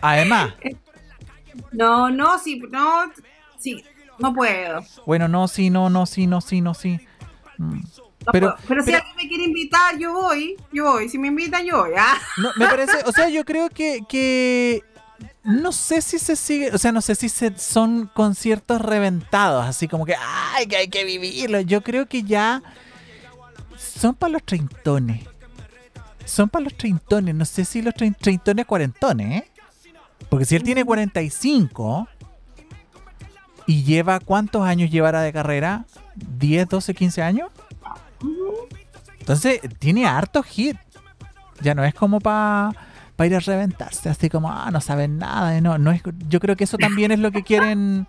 [0.00, 0.54] Además,
[1.72, 3.04] no, no, sí, no,
[3.58, 3.84] sí,
[4.18, 4.84] no puedo.
[5.06, 6.98] bueno, no, sí, no, no, sí, no, sí, no, sí.
[7.58, 7.80] Mm.
[8.26, 11.08] no Pero- pero si alguien me quiere invitar, yo voy, yo voy.
[11.08, 11.92] Si me invitan, yo voy.
[11.98, 14.82] Ah, No, me parece, o sea, yo creo que, que
[15.44, 19.88] no sé si se sigue, o sea, no sé si se, son conciertos reventados, así
[19.88, 20.14] como que,
[20.54, 21.60] ay, que hay que vivirlo.
[21.60, 22.62] Yo creo que ya
[23.76, 25.24] son para los treintones.
[26.24, 29.50] Son para los treintones, no sé si los trein- treintones cuarentones, ¿eh?
[30.28, 32.08] Porque si él tiene 45
[33.66, 35.84] y lleva, ¿cuántos años llevará de carrera?
[36.38, 37.50] ¿10, 12, 15 años?
[39.20, 40.76] Entonces, tiene harto hit.
[41.60, 42.72] Ya no es como para
[43.24, 45.60] ir a reventarse, así como, ah, no saben nada.
[45.60, 48.06] No, no es, yo creo que eso también es lo que quieren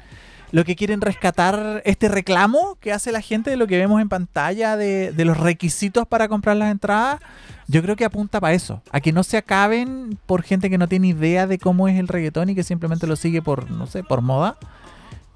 [0.51, 4.09] lo que quieren rescatar este reclamo que hace la gente de lo que vemos en
[4.09, 7.19] pantalla de, de los requisitos para comprar las entradas.
[7.67, 10.87] Yo creo que apunta para eso, a que no se acaben por gente que no
[10.87, 14.03] tiene idea de cómo es el reggaetón y que simplemente lo sigue por, no sé,
[14.03, 14.57] por moda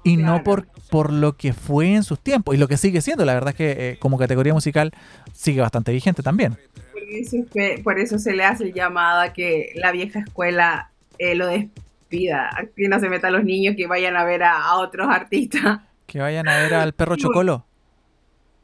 [0.04, 3.24] y no por, por lo que fue en sus tiempos y lo que sigue siendo.
[3.24, 4.92] La verdad es que eh, como categoría musical
[5.32, 6.56] sigue bastante vigente también.
[6.92, 7.36] Por eso,
[7.82, 11.83] por se le hace el llamado a que la vieja escuela eh, lo despida,
[12.32, 15.08] a que no se meta a los niños que vayan a ver a, a otros
[15.08, 15.80] artistas.
[16.06, 17.64] Que vayan a ver al perro Chocolo.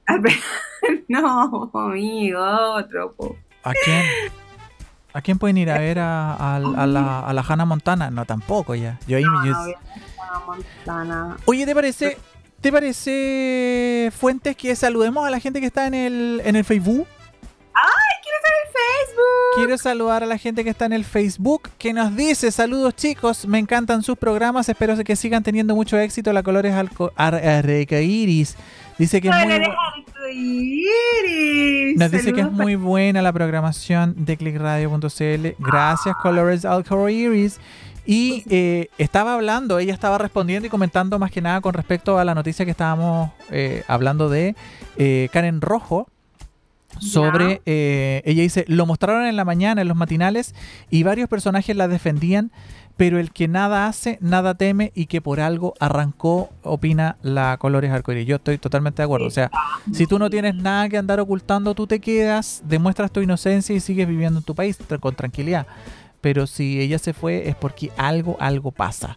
[1.09, 2.40] no, amigo,
[2.74, 3.12] otro.
[3.14, 3.37] po.
[3.62, 4.05] ¿A quién?
[5.12, 8.11] ¿A quién pueden ir a ver a, a la, a la Hannah Montana?
[8.11, 8.98] No, tampoco ya.
[9.07, 9.66] Yo ahí me- Ah,
[10.18, 11.37] Hannah Montana.
[11.46, 12.16] Oye, ¿te parece,
[12.61, 17.07] ¿te parece, Fuentes, que saludemos a la gente que está en el, en el Facebook?
[19.54, 19.78] ¡Quiero Facebook!
[19.82, 23.58] Saludar a la gente que está en el Facebook, que nos dice, saludos chicos, me
[23.58, 26.32] encantan sus programas, espero que sigan teniendo mucho éxito.
[26.32, 28.56] La Colores Alco- Ar- Arcoiris
[28.98, 29.54] dice que es muy
[30.32, 31.96] Iris.
[31.98, 35.46] Nos dice que es muy buena la programación de clickradio.cl.
[35.58, 37.58] Gracias, Colores Alcoiris.
[38.06, 42.24] Y eh, estaba hablando, ella estaba respondiendo y comentando más que nada con respecto a
[42.24, 44.56] la noticia que estábamos eh, hablando de
[44.96, 46.08] eh, Karen Rojo.
[47.00, 50.54] Sobre, eh, ella dice, lo mostraron en la mañana, en los matinales,
[50.90, 52.52] y varios personajes la defendían,
[52.96, 57.90] pero el que nada hace, nada teme, y que por algo arrancó, opina la Colores
[57.90, 58.26] Arcoíris.
[58.26, 59.26] Yo estoy totalmente de acuerdo.
[59.26, 59.50] O sea,
[59.92, 63.80] si tú no tienes nada que andar ocultando, tú te quedas, demuestras tu inocencia y
[63.80, 65.66] sigues viviendo en tu país con tranquilidad.
[66.20, 69.16] Pero si ella se fue es porque algo, algo pasa.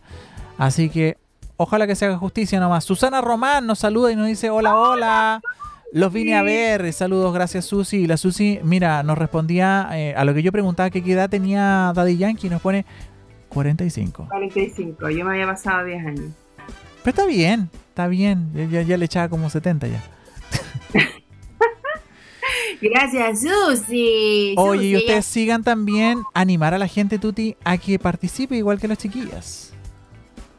[0.57, 1.17] Así que
[1.57, 2.85] ojalá que se haga justicia nomás.
[2.85, 5.41] Susana Román nos saluda y nos dice hola, hola.
[5.95, 7.97] Los vine a ver, saludos, gracias Susi.
[7.97, 11.29] Y la Susi, mira, nos respondía eh, a lo que yo preguntaba que qué edad
[11.29, 12.83] tenía Daddy Yankee y nos pone
[13.49, 14.27] 45.
[14.29, 16.31] 45, yo me había pasado 10 años.
[17.03, 18.49] Pero está bien, está bien.
[18.55, 20.03] Ya, ya- ya le echaba como 70 ya.
[22.81, 24.55] Gracias, Susi.
[24.57, 28.87] Oye, y ustedes sigan también animar a la gente, Tuti, a que participe igual que
[28.87, 29.73] las chiquillas.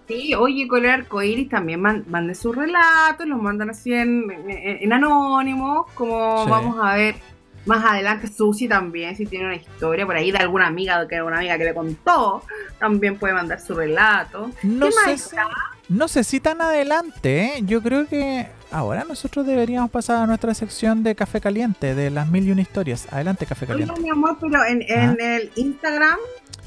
[0.06, 1.06] Sí, oye, con el
[1.48, 6.50] también man- manden sus relatos, los mandan así en, en, en anónimo, como Sí.
[6.50, 7.14] vamos a ver
[7.64, 8.28] más adelante.
[8.28, 11.64] Susi también, si tiene una historia por ahí de alguna amiga, que alguna amiga que
[11.64, 12.42] le contó,
[12.78, 14.50] también puede mandar su relato.
[14.62, 15.36] No ¿Qué sé, si-
[15.88, 17.52] no sé si tan adelante, ¿eh?
[17.62, 22.28] yo creo que ahora nosotros deberíamos pasar a nuestra sección de Café Caliente, de las
[22.28, 23.06] mil y una historias.
[23.10, 23.98] Adelante, Café Caliente.
[24.02, 26.18] mi amor, pero en, en el Instagram,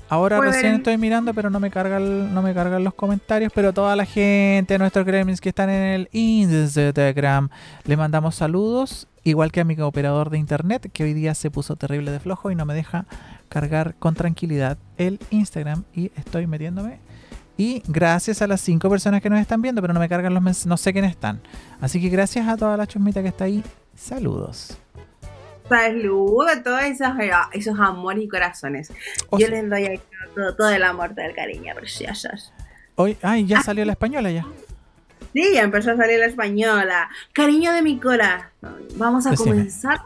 [0.09, 3.51] Ahora pueden- recién estoy mirando, pero no me cargan, no me cargan los comentarios.
[3.53, 7.49] Pero toda la gente, nuestros gremlins que están en el Instagram,
[7.85, 9.07] le mandamos saludos.
[9.23, 12.49] Igual que a mi operador de internet, que hoy día se puso terrible de flojo
[12.51, 13.05] y no me deja
[13.49, 15.83] cargar con tranquilidad el Instagram.
[15.93, 16.99] Y estoy metiéndome.
[17.57, 20.43] Y gracias a las cinco personas que nos están viendo, pero no me cargan los
[20.43, 21.41] mensajes, no sé quiénes están.
[21.81, 23.63] Así que gracias a toda la chusmita que está ahí.
[23.95, 24.77] Saludos.
[25.69, 28.91] Saludo a todos esos, eh, esos amores y corazones.
[29.30, 29.51] Oh, Yo sí.
[29.51, 29.99] les doy
[30.36, 32.51] todo, todo el amor, todo el cariño, preciosos.
[32.95, 34.45] Hoy, ay, ya salió la española ya.
[35.34, 37.10] Sí, ya empezó a salir la española.
[37.34, 38.88] Cariño de mi corazón.
[38.95, 39.51] Vamos a Decime.
[39.51, 40.01] comenzar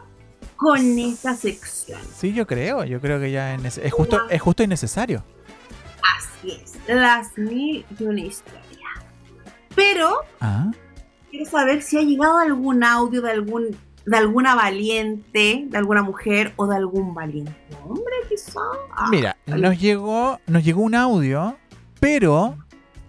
[0.56, 2.00] con esta sección.
[2.16, 5.24] Sí, yo creo, yo creo que ya es, es justo, es justo y necesario.
[6.18, 8.60] Así es, las mil y una historia.
[9.74, 10.70] Pero Ah,
[11.30, 16.52] quiero saber si ha llegado algún audio de algún de alguna valiente, de alguna mujer
[16.56, 18.60] o de algún valiente hombre, quizá.
[18.96, 21.56] Ah, Mira, nos llegó, nos llegó un audio,
[22.00, 22.56] pero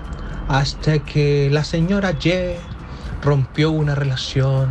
[0.47, 2.55] hasta que la señora Y
[3.21, 4.69] rompió una relación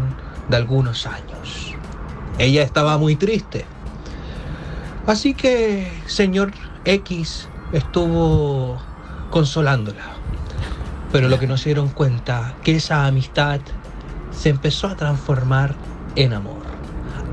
[0.48, 1.59] de algunos años.
[2.40, 3.66] Ella estaba muy triste.
[5.06, 6.52] Así que señor
[6.86, 8.78] X estuvo
[9.30, 10.04] consolándola.
[11.12, 13.60] Pero lo que no se dieron cuenta que esa amistad
[14.30, 15.74] se empezó a transformar
[16.16, 16.62] en amor.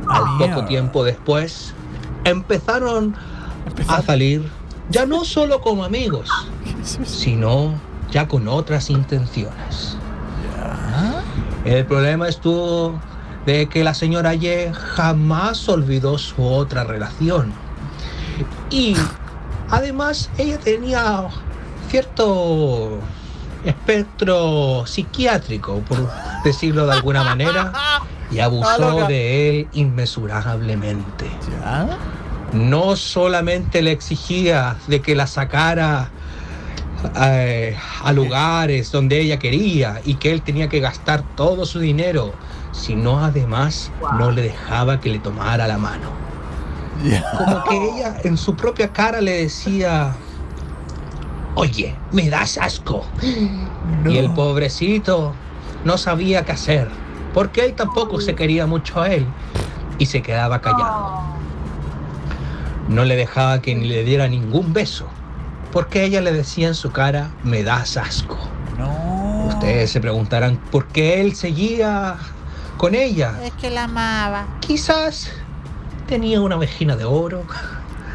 [0.09, 1.73] Al poco tiempo después
[2.25, 3.15] empezaron
[3.87, 4.49] a salir
[4.89, 6.29] ya no solo como amigos,
[7.05, 7.75] sino
[8.11, 9.97] ya con otras intenciones.
[11.63, 12.99] El problema estuvo
[13.47, 17.53] de que la señora Y jamás olvidó su otra relación.
[18.69, 18.93] Y
[19.69, 21.29] además ella tenía
[21.89, 22.99] cierto
[23.63, 26.09] espectro psiquiátrico, por
[26.43, 27.71] decirlo de alguna manera,
[28.29, 31.27] y abusó de él inmesurablemente.
[32.51, 36.09] No solamente le exigía de que la sacara
[37.21, 42.33] eh, a lugares donde ella quería y que él tenía que gastar todo su dinero,
[42.77, 46.09] sino además no le dejaba que le tomara la mano.
[47.03, 47.23] Ya.
[47.37, 50.13] Como que ella en su propia cara le decía,
[51.55, 53.05] oye, me das asco.
[54.05, 55.33] Y el pobrecito
[55.83, 56.87] no sabía qué hacer,
[57.33, 59.25] porque él tampoco se quería mucho a él
[59.97, 61.21] y se quedaba callado.
[62.87, 65.07] No le dejaba que ni le diera ningún beso,
[65.71, 68.37] porque ella le decía en su cara, me das asco.
[68.77, 69.47] No.
[69.47, 72.17] Ustedes se preguntarán por qué él seguía
[72.77, 73.33] con ella.
[73.43, 74.45] Es que la amaba.
[74.61, 75.31] Quizás
[76.07, 77.43] tenía una vagina de oro.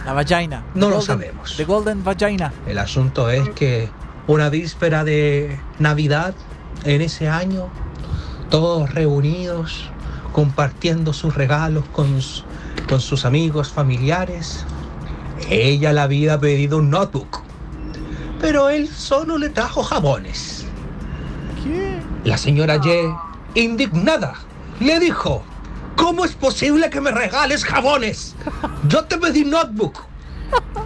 [0.06, 0.64] La vagina.
[0.74, 1.54] No The lo golden- sabemos.
[1.56, 2.52] The Golden Vagina.
[2.66, 3.88] El asunto es que
[4.26, 6.34] una víspera de Navidad
[6.84, 7.68] en ese año,
[8.50, 9.90] todos reunidos,
[10.32, 12.18] compartiendo sus regalos con,
[12.88, 14.64] con sus amigos familiares,
[15.50, 17.42] ella le había pedido un notebook,
[18.40, 20.64] pero él solo le trajo jabones.
[21.62, 21.98] ¿Qué?
[22.24, 22.80] La señora
[23.54, 24.34] Y, indignada,
[24.82, 25.42] le dijo,
[25.96, 28.34] ¿cómo es posible que me regales jabones?
[28.88, 29.98] Yo te pedí notebook.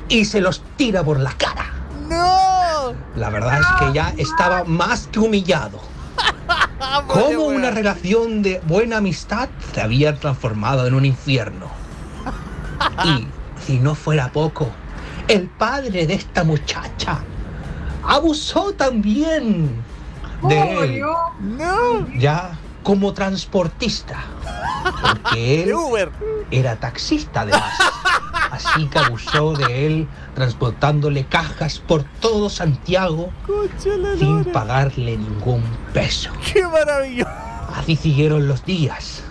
[0.09, 1.72] Y se los tira por la cara.
[2.09, 2.94] ¡No!
[3.16, 5.80] La verdad es que ya estaba más que humillado.
[7.09, 11.66] Como una relación de buena amistad se había transformado en un infierno.
[13.04, 13.26] Y
[13.66, 14.68] si no fuera poco,
[15.28, 17.18] el padre de esta muchacha
[18.04, 19.82] abusó también
[20.42, 21.02] de él,
[21.40, 22.06] ¡No!
[22.16, 22.56] ya
[22.87, 24.22] como transportista.
[25.03, 26.12] Porque él Uber.
[26.53, 27.75] era taxista además.
[28.53, 33.31] Así que abusó de él transportándole cajas por todo Santiago
[34.20, 36.31] sin pagarle ningún peso.
[36.53, 37.29] ¡Qué maravilloso!
[37.75, 39.25] Así siguieron los días.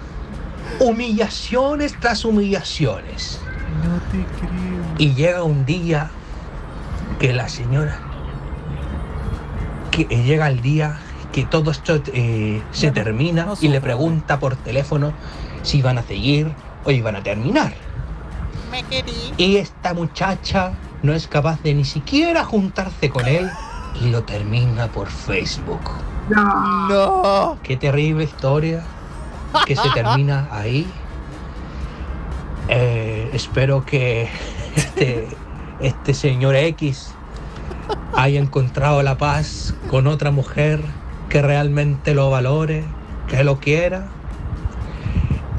[0.82, 3.40] Humillaciones tras humillaciones.
[3.86, 4.84] No te creo.
[4.98, 6.12] Y llega un día
[7.20, 8.02] que la señora...
[9.92, 11.00] Que llega el día
[11.36, 15.12] que todo esto eh, se termina no y le pregunta por teléfono
[15.64, 16.50] si iban a seguir
[16.86, 17.74] o iban a terminar.
[18.72, 19.34] Me querí.
[19.36, 20.72] Y esta muchacha
[21.04, 23.52] no es capaz de ni siquiera juntarse con él
[24.00, 25.82] y lo termina por Facebook.
[26.30, 26.88] No.
[26.88, 27.58] No.
[27.64, 28.86] Qué terrible historia
[29.66, 30.88] que se termina ahí.
[32.70, 34.30] Eh, espero que
[34.78, 35.28] este,
[35.82, 37.10] este señor X
[38.14, 40.80] haya encontrado la paz con otra mujer
[41.36, 42.86] que realmente lo valore,
[43.28, 44.06] que lo quiera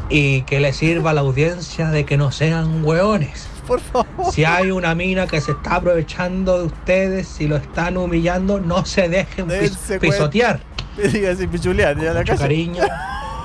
[0.08, 3.46] y que le sirva a la audiencia de que no sean hueones.
[3.66, 4.32] Por favor.
[4.32, 8.86] Si hay una mina que se está aprovechando de ustedes y lo están humillando, no
[8.86, 10.60] se dejen pis- pisotear.
[10.96, 12.44] Diga sin pichulear, ya la Mucho casa.
[12.44, 12.82] cariño,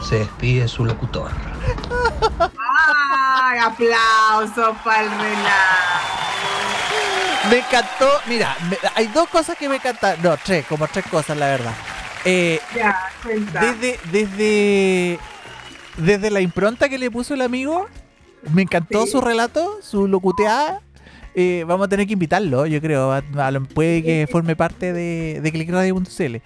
[0.07, 1.31] se despide su locutor.
[2.39, 5.99] ¡Ay, aplausos para el relato!
[7.49, 8.07] Me encantó.
[8.27, 10.15] Mira, me- hay dos cosas que me encantan.
[10.23, 11.73] No, tres, como tres cosas, la verdad.
[12.25, 12.97] Eh, Ya,
[13.59, 15.19] desde, desde,
[15.97, 17.87] desde la impronta que le puso el amigo,
[18.53, 19.11] me encantó Sí.
[19.11, 20.81] su relato, su locuteada.
[21.33, 23.11] Eh, vamos a tener que invitarlo, yo creo.
[23.13, 26.41] a- a puede que forme parte de, de clickradio.cl.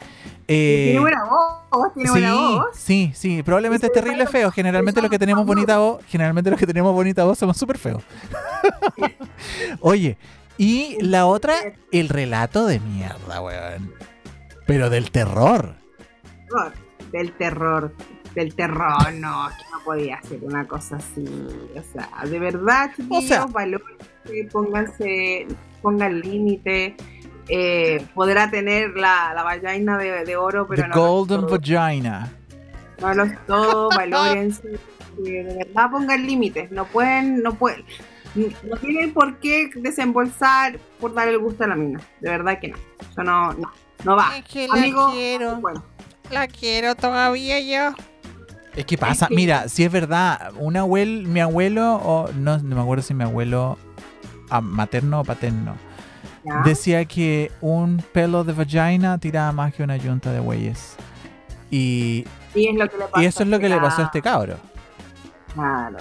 [0.47, 2.65] Eh, Tiene buena voz, tiene sí, buena voz.
[2.75, 4.51] sí, sí, probablemente es terrible feo.
[4.51, 8.03] Generalmente los que tenemos bonita voz, generalmente los que tenemos bonita voz somos súper feos.
[9.81, 10.17] Oye,
[10.57, 11.55] y la otra,
[11.91, 13.91] el relato de mierda, weón.
[14.67, 15.75] Pero del terror.
[16.47, 16.73] terror,
[17.11, 17.93] del terror,
[18.33, 21.23] del terror, no, que no podía hacer una cosa así,
[21.75, 25.47] o sea, de verdad, chiquillos, sea- valórense, pónganse,
[25.81, 26.95] pongan límite,
[27.47, 32.31] eh, podrá tener la, la vagina de, de oro, pero The no Golden Vagina.
[33.01, 34.79] no lo es todo, valórense,
[35.19, 37.85] de verdad pongan límites, no pueden, no pueden,
[38.35, 42.69] no tienen por qué desembolsar por dar el gusto a la mina, de verdad que
[42.69, 43.71] no, eso no, no,
[44.03, 45.55] no va, que la amigo, quiero.
[45.57, 45.83] bueno.
[46.31, 47.95] La quiero todavía yo.
[48.75, 52.75] Es que pasa, que- mira, si es verdad, un abuelo, mi abuelo, o no, no
[52.75, 53.77] me acuerdo si mi abuelo
[54.49, 55.75] ah, materno o paterno,
[56.43, 56.61] ¿ya?
[56.65, 60.95] decía que un pelo de vagina tiraba más que una yunta de bueyes.
[61.71, 63.97] Y, Y es lo que le pasó y eso es lo que le pasó a
[63.97, 64.57] ca- este cabro.
[65.53, 65.97] Claro.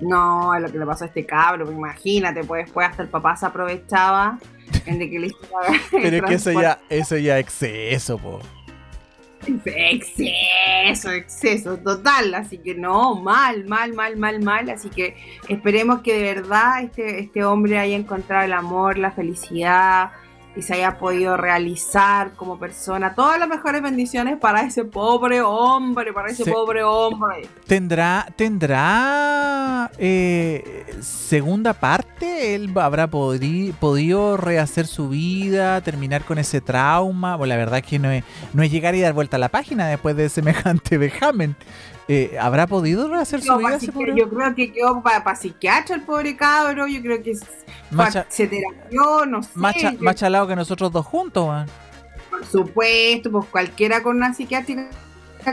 [0.00, 3.08] No, es lo que le pasó a este cabro, pues imagínate, pues después hasta el
[3.08, 4.38] papá se aprovechaba
[4.88, 5.30] en de que le
[5.90, 8.40] Pero es que eso ya, eso ya es exceso, po.
[9.46, 12.34] Exceso, exceso, total.
[12.34, 14.70] Así que no, mal, mal, mal, mal, mal.
[14.70, 15.16] Así que
[15.48, 20.10] esperemos que de verdad este, este hombre haya encontrado el amor, la felicidad
[20.58, 23.14] y se haya podido realizar como persona.
[23.14, 26.50] Todas las mejores bendiciones para ese pobre hombre, para ese Sí.
[26.50, 27.46] pobre hombre.
[27.66, 32.54] ¿Tendrá, tendrá eh, segunda parte?
[32.54, 37.36] ¿Él habrá podri- podido rehacer su vida, terminar con ese trauma?
[37.36, 39.48] Bueno, la verdad es que no es, no es llegar y dar vuelta a la
[39.50, 41.54] página después de semejante vejamen.
[42.08, 44.14] Eh, ¿Habrá podido rehacer su vida ese pobre?
[44.16, 46.86] yo creo que quedó para psiquiatra el pobre cabro.
[46.86, 47.44] Yo creo que s-
[47.90, 49.50] Más, pa- cha- se terapió, no sé.
[49.54, 51.66] más cha- yo- más chalado que nosotros dos juntos, weón.
[52.30, 54.88] por supuesto, pues cualquiera con una psiquiátrica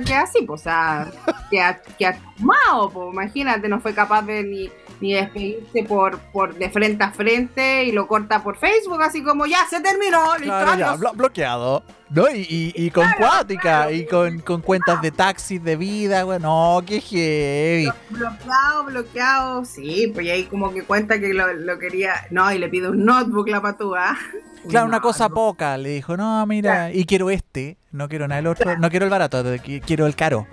[0.05, 1.07] que así, pues, o sea,
[1.49, 4.69] que ha, que ha tomado, pues, imagínate, no fue capaz de ni,
[5.01, 9.45] ni despedirse por, por de frente a frente y lo corta por Facebook, así como
[9.45, 10.99] ya se terminó, listo, Claro, ya, adiós".
[10.99, 11.83] blo- bloqueado.
[12.09, 12.29] ¿No?
[12.29, 16.43] Y, y- y con cuática, y con, con cuentas de taxis de vida, weón.
[16.43, 17.89] No, qué heavy.
[18.11, 22.59] Bloqueado, bloqueado, sí, pues y ahí como que cuenta que lo, lo quería, no, y
[22.59, 24.17] le pide un notebook la patúa.
[24.67, 25.35] Claro, una No, cosa no.
[25.35, 25.77] poca.
[25.77, 29.11] Le dijo, no, mira, y quiero este, no quiero nada del otro, no quiero el
[29.11, 30.47] barato, qui- quiero el caro.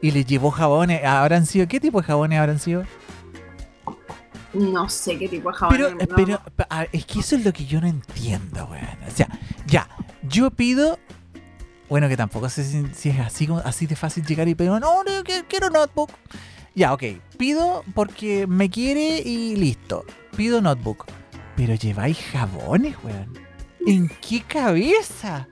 [0.00, 2.84] Y le llevó jabones, habrán sido, ¿qué tipo de jabones habrán sido?
[4.54, 5.76] No sé qué tipo de jabón.
[5.76, 6.40] Pero, no, pero
[6.70, 8.98] a- es que eso es lo que yo no entiendo, weón.
[9.06, 9.28] O sea,
[9.66, 9.88] ya,
[10.22, 10.98] yo pido,
[11.88, 14.80] bueno, que tampoco sé si, si es así, así de fácil llegar y pedir, no,
[14.80, 15.04] no,
[15.48, 16.10] quiero notebook.
[16.74, 17.02] Ya, ok,
[17.36, 20.04] pido porque me quiere y listo.
[20.36, 21.04] Pido notebook.
[21.56, 23.32] Pero lleváis jabones, weón.
[23.86, 25.48] ¿En qué cabeza?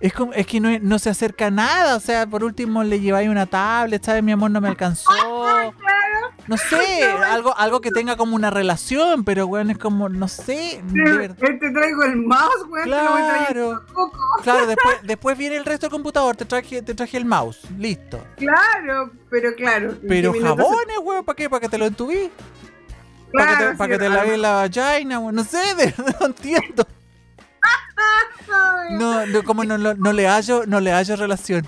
[0.00, 1.96] Es, como, es que no, no se acerca a nada.
[1.96, 4.22] O sea, por último le lleváis una tablet, ¿sabes?
[4.22, 5.10] Mi amor no me alcanzó.
[6.46, 10.82] No sé, algo, algo que tenga como una relación, pero weón, es como, no sé.
[11.38, 12.84] Te traigo el mouse, güey.
[12.84, 13.84] te lo Claro,
[14.42, 18.24] claro, después, después viene el resto del computador, te traje, te traje el mouse, listo.
[18.36, 19.94] Claro, pero claro.
[20.08, 21.50] Pero jabones, weón, ¿para qué?
[21.50, 22.30] ¿Para que te lo entubí?
[23.32, 25.34] ¿Para que Claro, te, para sí, que te a lo laves la vagina, weón?
[25.34, 25.58] No sé,
[26.20, 26.86] no entiendo.
[28.90, 31.66] No, no, como no, no, no le hallo, no le hallo relación.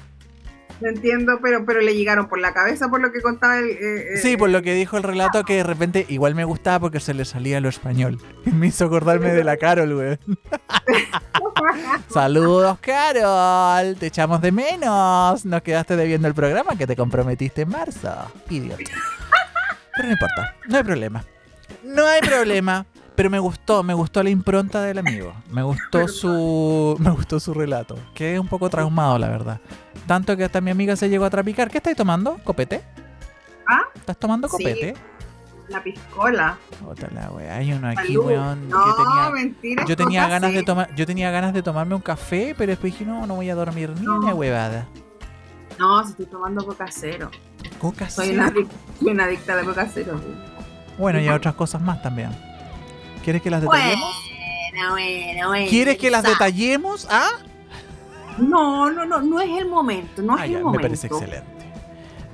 [0.80, 3.68] No entiendo, pero, pero le llegaron por la cabeza por lo que contaba el.
[3.68, 6.80] eh, eh, Sí, por lo que dijo el relato, que de repente igual me gustaba
[6.80, 8.18] porque se le salía lo español.
[8.46, 10.18] Y me hizo acordarme de la Carol, weón.
[12.08, 13.96] Saludos, Carol.
[13.96, 15.44] Te echamos de menos.
[15.44, 18.32] Nos quedaste debiendo el programa que te comprometiste en marzo.
[18.48, 18.82] Idiota.
[19.96, 21.24] Pero no importa, no hay problema.
[21.84, 22.86] No hay problema.
[23.20, 25.34] Pero me gustó, me gustó la impronta del amigo.
[25.50, 26.96] Me gustó su.
[27.00, 27.94] Me gustó su relato.
[28.14, 29.60] Quedé un poco traumado, la verdad.
[30.06, 31.70] Tanto que hasta mi amiga se llegó a trapicar.
[31.70, 32.38] ¿Qué estáis tomando?
[32.44, 32.82] ¿Copete?
[33.68, 33.82] ¿Ah?
[33.94, 34.52] ¿Estás tomando Sí.
[34.52, 34.94] copete?
[35.68, 36.56] La piscola.
[36.88, 37.56] Otra la wea.
[37.56, 38.24] Hay uno aquí, Salud.
[38.24, 39.30] weón, No, que tenía.
[39.30, 39.84] mentira.
[39.84, 43.04] Yo tenía ganas de tomar, yo tenía ganas de tomarme un café, pero después dije,
[43.04, 44.18] no, no voy a dormir ni No.
[44.18, 44.86] una huevada.
[45.78, 47.30] No, si estoy tomando coca cero.
[47.78, 48.44] Coca Soy cero.
[48.44, 48.68] una,
[48.98, 50.18] soy una adicta de coca cero.
[50.96, 52.30] Bueno, y hay otras cosas más también.
[53.24, 54.14] ¿Quieres que las detallemos?
[54.72, 55.66] Bueno, bueno, bueno.
[55.68, 57.06] ¿Quieres que las detallemos?
[57.10, 57.28] ¿Ah?
[58.38, 60.82] No, no, no, no es el momento, no es Ah, el ya, me momento.
[60.82, 61.49] parece excelente.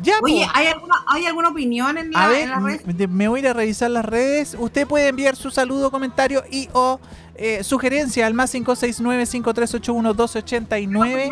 [0.03, 0.51] Ya, Oye, po.
[0.55, 3.09] ¿hay alguna, ¿hay alguna opinión en, la, a ver, en las redes?
[3.09, 4.55] me voy a ir a revisar las redes.
[4.59, 7.01] Usted puede enviar su saludo, comentario y o
[7.36, 10.92] eh, sugerencia al más 569-5381-1289.
[10.92, 11.28] ¿Puedo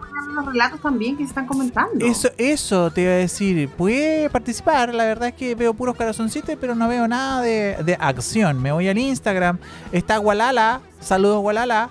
[0.00, 2.04] poner los relatos también que se están comentando?
[2.04, 3.68] Eso, eso te iba a decir.
[3.70, 4.94] Puede participar.
[4.94, 8.60] La verdad es que veo puros corazoncitos, pero no veo nada de, de acción.
[8.62, 9.58] Me voy al Instagram.
[9.92, 10.80] Está Walala.
[11.00, 11.90] Saludos, Walala.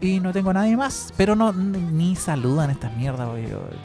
[0.00, 1.12] Y no tengo nadie más.
[1.16, 3.28] Pero no ni, saludan estas mierdas.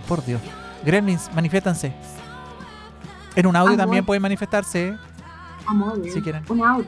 [0.08, 0.42] Por Dios.
[0.88, 1.94] Gremlins, manifiéstanse.
[3.36, 4.96] En un audio también pueden manifestarse.
[5.66, 6.44] Amor, si quieren.
[6.48, 6.88] Un audio,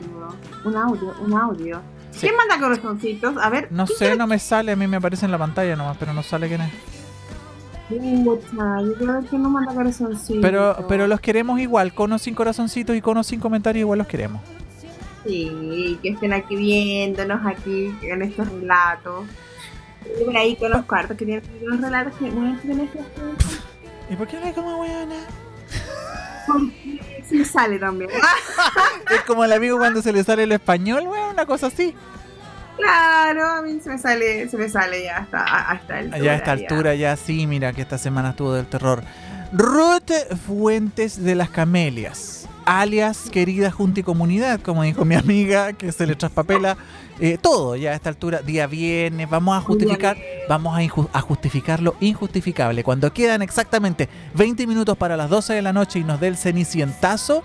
[0.64, 1.82] un audio, un audio.
[2.10, 2.20] Sí.
[2.20, 3.36] ¿Quién manda corazoncitos?
[3.36, 3.68] A ver.
[3.70, 4.72] No ¿quién sé, no me sale.
[4.72, 6.72] A mí me aparece en la pantalla nomás, pero no sale quién es.
[7.90, 8.38] yo
[9.28, 10.40] quién nos manda corazoncitos.
[10.40, 11.92] Pero, pero los queremos igual.
[11.92, 14.40] Con o sin corazoncitos y con o sin comentarios, igual los queremos.
[15.26, 19.26] Sí, que estén aquí viéndonos aquí en estos relatos.
[20.24, 23.04] Por ahí con los cuartos que tienen los relatos que bueno, tienen estos
[24.10, 25.16] ¿Y por qué no hay como weona?
[26.46, 28.10] porque sí sale también.
[29.10, 31.94] Es como el amigo cuando se le sale el español, weón, una cosa así.
[32.76, 36.34] Claro, a mí se me sale, se me sale ya hasta, hasta el Ya a
[36.36, 39.02] esta altura, ya sí, mira que esta semana estuvo del terror.
[39.52, 40.12] Ruth
[40.46, 46.06] Fuentes de las Camelias, alias querida Junta y Comunidad, como dijo mi amiga, que se
[46.06, 46.76] le traspapela
[47.22, 50.16] eh, todo ya a esta altura, día viernes, vamos a justificar,
[50.48, 50.78] vamos
[51.12, 52.82] a, justificar lo injustificable.
[52.82, 56.38] Cuando quedan exactamente 20 minutos para las 12 de la noche y nos dé el
[56.38, 57.44] cenicientazo,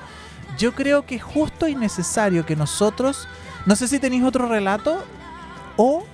[0.58, 3.28] yo creo que es justo y necesario que nosotros,
[3.66, 5.04] no sé si tenéis otro relato
[5.76, 6.06] o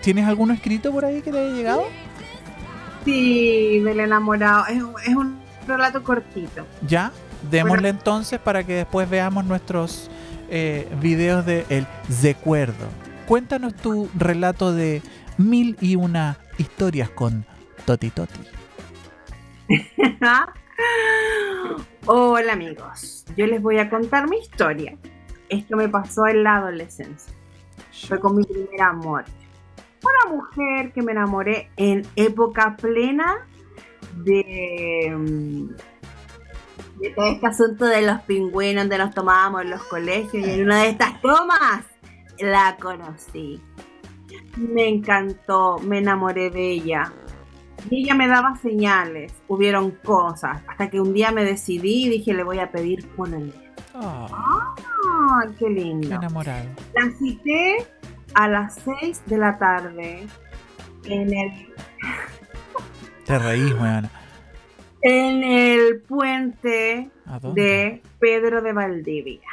[0.00, 1.82] tienes alguno escrito por ahí que te haya llegado.
[3.04, 4.66] Sí, del enamorado.
[4.66, 6.64] Es un relato cortito.
[6.86, 7.10] Ya,
[7.50, 10.10] démosle entonces para que después veamos nuestros
[10.50, 11.86] eh, videos de El
[12.22, 12.88] Recuerdo.
[13.26, 15.02] Cuéntanos tu relato de
[15.38, 17.44] mil y una historias con
[17.84, 18.40] Toti Toti.
[22.06, 24.96] Hola amigos, yo les voy a contar mi historia.
[25.48, 27.32] Esto me pasó en la adolescencia.
[28.08, 29.24] Fue con mi primer amor.
[30.02, 33.46] Una mujer que me enamoré en época plena
[34.16, 35.68] de, mm,
[37.00, 40.62] de todo este asunto de los pingüinos donde nos tomábamos en los colegios y en
[40.64, 41.84] una de estas tomas
[42.38, 43.60] la conocí.
[44.56, 47.12] Me encantó, me enamoré de ella.
[47.90, 52.32] Y ella me daba señales, hubieron cosas, hasta que un día me decidí y dije
[52.32, 53.52] le voy a pedir pololeo.
[53.94, 54.74] Ah,
[55.42, 56.16] ¡Ay, qué qué lindo!
[56.16, 56.68] enamorado.
[56.94, 57.86] La cité
[58.34, 60.26] a las 6 de la tarde
[61.04, 61.74] en el,
[63.26, 64.08] Te reís, weón.
[65.04, 67.10] En el puente
[67.54, 69.48] de Pedro de Valdivia.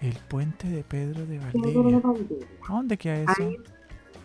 [0.00, 2.00] El puente de Pedro de Pedro de Valdivia.
[2.00, 2.46] Valdivia.
[2.68, 3.42] ¿A ¿Dónde queda eso?
[3.42, 3.56] Ahí-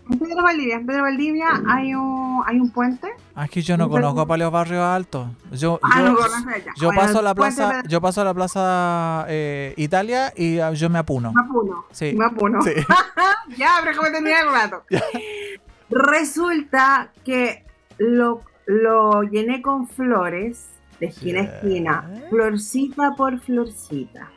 [0.09, 3.09] en Pedro de Valdivia, en Pedro Valdivia hay un, hay un puente.
[3.35, 5.27] Ah, es que yo no conozco para los barrios altos.
[5.51, 6.15] Yo, Ah, yo, no
[6.77, 10.59] yo Bueno, paso a la plaza, de- yo paso a la plaza eh, Italia y
[10.59, 11.31] ah, yo me apuno.
[11.33, 11.85] Me apuno.
[11.91, 12.15] Sí.
[12.17, 12.61] Me apuno.
[12.61, 12.71] Sí.
[13.57, 14.83] ya, pero como terminar el rato.
[15.89, 17.65] Resulta que
[17.97, 24.29] lo, lo llené con flores de esquina a esquina, florcita por florcita.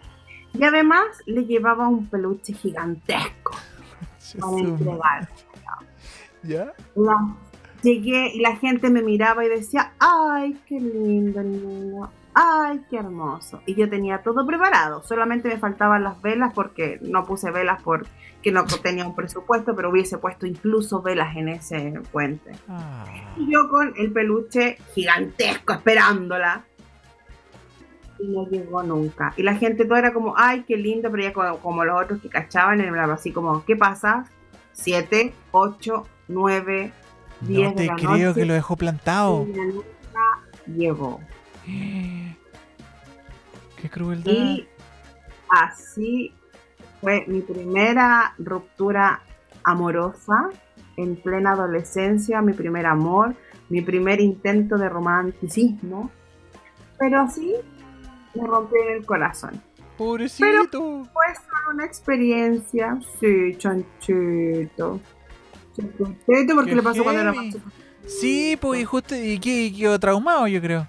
[0.54, 3.52] Y además le llevaba un peluche gigantesco
[4.40, 5.28] para entregar.
[6.42, 6.72] ¿Ya?
[7.82, 13.60] Llegué y la gente me miraba y decía, ay, qué lindo niño, ay, qué hermoso.
[13.66, 18.08] Y yo tenía todo preparado, solamente me faltaban las velas porque no puse velas porque
[18.52, 22.52] no tenía un presupuesto, pero hubiese puesto incluso velas en ese puente.
[22.68, 23.04] Ah.
[23.36, 26.64] Y yo con el peluche gigantesco esperándola.
[28.18, 29.32] Y no llegó nunca.
[29.36, 32.20] Y la gente toda era como, ay, qué lindo, pero ya como, como los otros
[32.20, 34.26] que cachaban, era así como, ¿qué pasa?
[34.72, 36.92] Siete, ocho, nueve,
[37.40, 38.40] diez No de te la creo noche.
[38.40, 39.46] que lo dejó plantado.
[39.48, 39.84] Y nunca
[40.66, 41.20] llegó.
[43.80, 44.30] Qué crueldad.
[44.30, 44.66] Y
[45.48, 46.34] así
[47.00, 49.22] fue mi primera ruptura
[49.64, 50.50] amorosa
[50.96, 53.34] en plena adolescencia, mi primer amor,
[53.68, 56.10] mi primer intento de romanticismo.
[56.98, 57.54] Pero así
[58.34, 59.62] me rompió el corazón.
[59.96, 61.04] Pobrecito.
[61.12, 62.98] Fue solo una experiencia.
[63.18, 65.00] Sí, chanchito.
[65.76, 67.46] Chanchito, porque Qué le pasó cuando era heavy.
[67.46, 67.70] más chico.
[68.06, 70.88] Sí, pues y justo y quedó traumado, yo creo.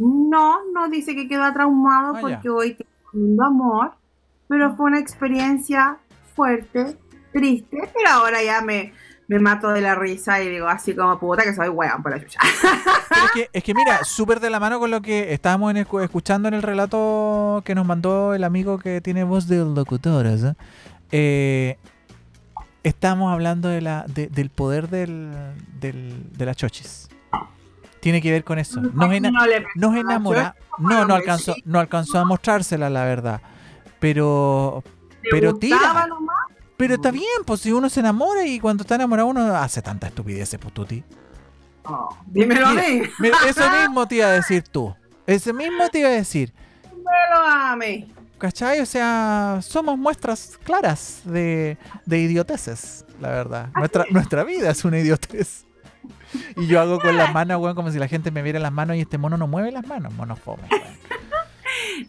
[0.00, 2.36] No, no dice que quedó traumado Ah, ya.
[2.36, 3.92] porque hoy tiene segundo amor,
[4.48, 5.98] pero fue una experiencia
[6.34, 6.96] fuerte,
[7.32, 8.92] triste, pero ahora ya me,
[9.28, 12.20] me mato de la risa y digo así como puta que soy weón por la
[12.20, 12.40] chucha.
[12.42, 16.48] Es, que, es que mira, súper de la mano con lo que estábamos en escuchando
[16.48, 20.42] en el relato que nos mandó el amigo que tiene voz de locutores.
[20.44, 20.54] ¿eh?
[21.12, 21.78] Eh,
[22.82, 25.30] estamos hablando de la, de- del poder del,
[25.80, 27.08] del- de las chochis.
[28.00, 28.80] Tiene que ver con eso.
[28.80, 29.30] Nos, ena-
[29.74, 30.56] nos enamora.
[30.78, 33.40] No, no alcanzó, no alcanzó a mostrársela, la verdad.
[33.98, 34.82] Pero,
[35.30, 36.16] pero ¿Te gustaba tira.
[36.76, 40.06] Pero está bien, pues si uno se enamora y cuando está enamorado uno hace tanta
[40.06, 41.04] estupidez, pututi.
[41.84, 43.02] Oh, dímelo a mí.
[43.46, 44.94] Eso mismo te iba a decir tú.
[45.26, 46.54] Ese mismo te iba a decir.
[46.90, 48.10] Dímelo a mí.
[48.38, 48.80] ¿Cachai?
[48.80, 51.76] O sea, somos muestras claras de,
[52.06, 53.68] de idioteces, la verdad.
[53.76, 55.66] Nuestra, nuestra vida es una idiotez.
[56.56, 58.96] Y yo hago con las manos, weón, como si la gente me viera las manos
[58.96, 60.62] y este mono no mueve las manos, mono fome.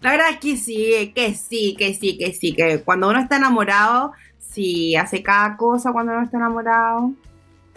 [0.02, 3.38] La verdad es que sí, que sí, que sí, que sí, que cuando uno está
[3.38, 7.12] enamorado, sí, hace cada cosa cuando uno está enamorado.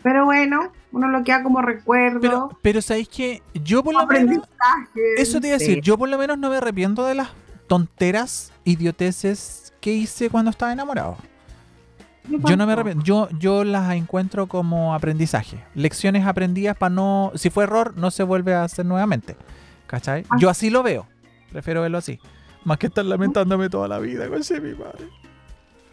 [0.02, 2.20] Pero bueno, uno lo queda como recuerdo.
[2.20, 4.46] Pero, pero ¿sabéis que Yo por lo menos...
[5.16, 7.30] Eso te iba a decir, yo por lo menos no me arrepiento de las
[7.66, 11.16] tonteras, idioteces que hice cuando estaba enamorado.
[12.28, 13.04] Yo no me arrepiento.
[13.04, 15.62] Yo, yo las encuentro como aprendizaje.
[15.74, 17.32] Lecciones aprendidas para no.
[17.34, 19.36] Si fue error, no se vuelve a hacer nuevamente.
[19.86, 20.24] ¿Cachai?
[20.38, 21.06] Yo así lo veo.
[21.52, 22.18] Prefiero verlo así.
[22.64, 25.06] Más que estar lamentándome toda la vida con ese mi madre.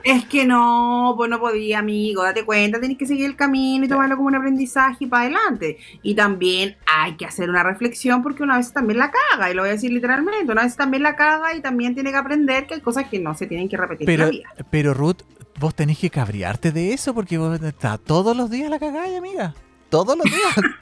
[0.03, 2.23] Es que no, pues no podía, amigo.
[2.23, 5.77] Date cuenta, tenés que seguir el camino y tomarlo como un aprendizaje y para adelante.
[6.01, 9.61] Y también hay que hacer una reflexión porque una vez también la caga, y lo
[9.61, 10.51] voy a decir literalmente.
[10.51, 13.35] Una vez también la caga y también tiene que aprender que hay cosas que no
[13.35, 14.49] se tienen que repetir en Pero, la vida.
[14.71, 15.21] pero Ruth,
[15.61, 19.53] vos tenés que cabrearte de eso porque vos está todos los días la cagáis, amiga.
[19.89, 20.55] Todos los días.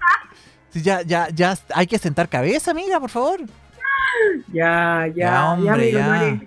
[0.72, 3.40] Ya, ya, ya hay que sentar cabeza, amiga, por favor.
[4.54, 6.08] Ya, Ya, hombre, amigo, ya.
[6.08, 6.42] no eres-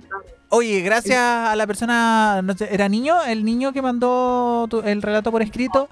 [0.48, 3.20] Oye, gracias a la persona, no sé, ¿era niño?
[3.24, 5.88] El niño que mandó tu- el relato por escrito.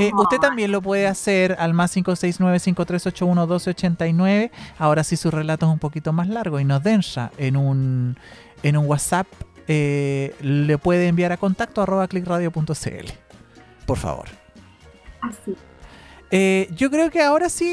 [0.00, 4.50] Eh, usted también lo puede hacer al más 569-5381-1289.
[4.78, 8.18] Ahora sí su relato es un poquito más largo y nos densa en un,
[8.62, 9.26] en un WhatsApp.
[9.68, 13.06] Eh, le puede enviar a contacto arroba clickradio.cl.
[13.86, 14.26] Por favor.
[15.20, 15.54] Así.
[16.30, 17.64] Eh, yo creo que ahora sí,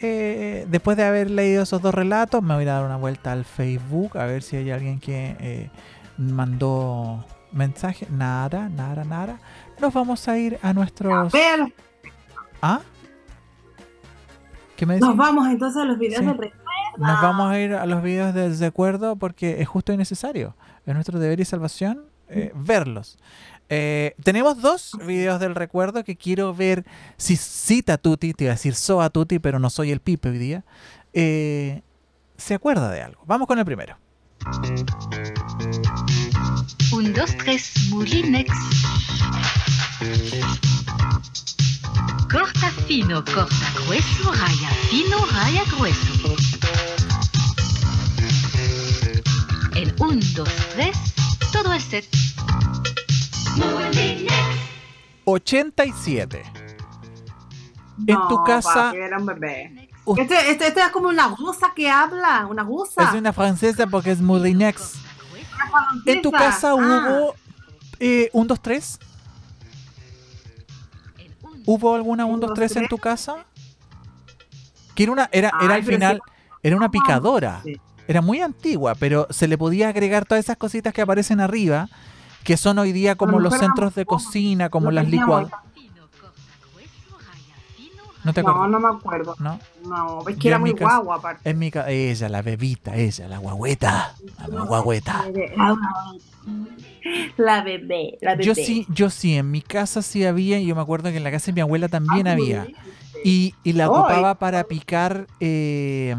[0.00, 3.44] eh, después de haber leído esos dos relatos, me voy a dar una vuelta al
[3.44, 5.70] Facebook a ver si hay alguien que eh,
[6.18, 8.06] mandó mensaje.
[8.10, 9.38] Nada, nada, nada.
[9.80, 11.32] Nos vamos a ir a nuestros...
[11.32, 11.72] Vean,
[12.62, 12.80] ¿Ah?
[14.76, 15.06] ¿Qué me decís?
[15.08, 16.26] nos vamos entonces a los videos Sí.
[16.26, 16.52] de re-
[16.98, 20.54] Nos vamos a ir a los videos de recuerdo porque es justo y necesario.
[20.86, 23.18] Es nuestro deber y salvación eh, verlos.
[23.68, 26.84] Eh, tenemos dos videos del recuerdo que quiero ver
[27.16, 30.38] si cita Tuti, te iba a decir Soa Tuti, pero no soy el Pipe hoy
[30.38, 30.64] día.
[31.12, 31.82] eh,
[32.36, 33.22] se acuerda de algo.
[33.26, 33.96] Vamos con el primero.
[36.92, 38.52] Un, dos, tres, Moulinex.
[42.30, 46.34] Corta fino, corta grueso, raya fino, raya grueso.
[49.74, 50.96] En un, dos, tres,
[51.52, 52.06] todo el set.
[53.56, 54.32] Moulinex.
[55.24, 56.42] 87.
[58.06, 59.88] En No, tu casa papi, era un bebé.
[60.04, 60.16] Uh.
[60.20, 63.04] Este, este, este es como una gusa que habla, una gusa.
[63.08, 64.94] es una francesa porque es Moulinex.
[66.06, 67.34] En tu casa Ah, hubo
[68.00, 68.98] eh, un 2, 3.
[71.18, 73.44] En un, ¿Hubo alguna 1, Un, 2, dos, 3 en tu casa?
[74.94, 76.20] Que era una, era, era Ay, al pero final,
[76.62, 77.60] era una picadora.
[77.64, 77.80] sí.
[78.06, 81.88] Era muy antigua, pero se le podía agregar todas esas cositas que aparecen arriba,
[82.44, 85.52] que son hoy día como los centros de cocina, como las licuadoras.
[88.24, 88.70] ¿No te No, acuerdas?
[88.70, 89.36] no me acuerdo.
[89.38, 89.60] ¿No?
[89.86, 91.50] No, es que era muy guagua aparte.
[91.50, 94.14] En mi ca- ella, la bebita, ella, la guagüeta.
[94.48, 95.24] La guagüeta.
[97.36, 98.44] La bebé, la bebé.
[98.44, 101.24] Yo sí, yo sí, en mi casa sí había, y yo me acuerdo que en
[101.24, 102.66] la casa de mi abuela también Ah, había.
[103.24, 106.16] Y, y la ocupaba para picar eh.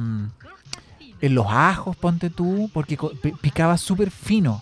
[1.22, 2.97] En los ajos, ponte tú, porque
[3.41, 4.61] picaba súper fino.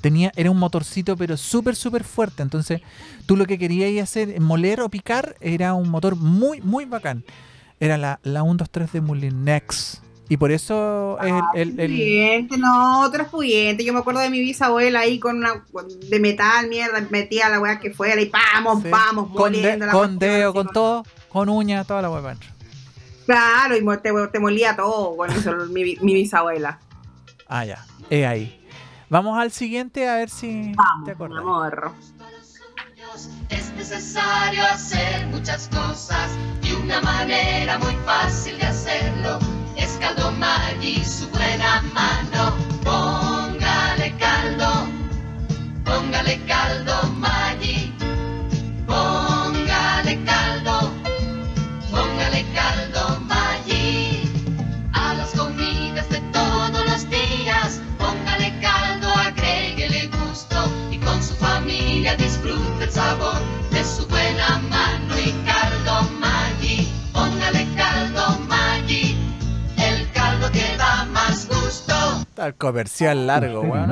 [0.00, 2.42] Tenía, era un motorcito, pero súper, súper fuerte.
[2.42, 2.82] Entonces,
[3.26, 7.24] tú lo que querías hacer, moler o picar, era un motor muy, muy bacán.
[7.80, 10.02] Era la, la 1, 2, 3 de Mulinex.
[10.28, 13.26] Y por eso es el, el- el- no, otro.
[13.42, 15.64] Yo me acuerdo de mi bisabuela ahí con una
[16.08, 18.88] de metal, mierda, metía la weá que fuera y vamos, Sí.
[18.90, 22.48] vamos, con, de- moliendo la con dedo, con todo, con uña, toda la adentro.
[23.26, 26.78] Claro, y te, te molía todo con eso, mi, mi, bisabuela.
[27.48, 27.84] Ah, ya.
[28.10, 28.60] He ahí.
[29.08, 31.40] Vamos al siguiente a ver si Vamos, te acuerdas.
[31.40, 31.92] amor.
[33.48, 36.30] Es necesario hacer muchas cosas
[36.62, 39.38] y una manera muy fácil de hacerlo
[39.76, 40.32] es caldo
[40.80, 42.54] y su buena mano.
[42.82, 44.86] Póngale caldo,
[45.84, 47.13] póngale caldo.
[72.34, 73.90] Ponga comercial largo, weón.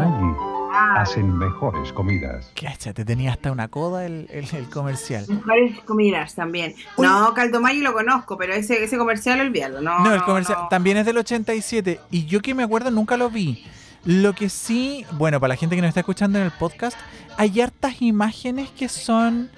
[0.74, 2.50] Ah, hacen mejores comidas.
[2.60, 5.26] Cacha, te tenía hasta una coda el, el- el comercial.
[5.28, 6.74] mejores comidas también.
[6.96, 7.06] Uy.
[7.06, 9.80] No, Caldo Maggi lo conozco, pero ese, ese comercial olvídalo.
[9.82, 10.68] No, No, el comercial no.
[10.68, 13.64] también es del 87 y yo que me acuerdo nunca lo vi.
[14.04, 16.98] Lo que sí, bueno, para la gente que nos está escuchando en el podcast,
[17.36, 19.50] hay hartas imágenes que son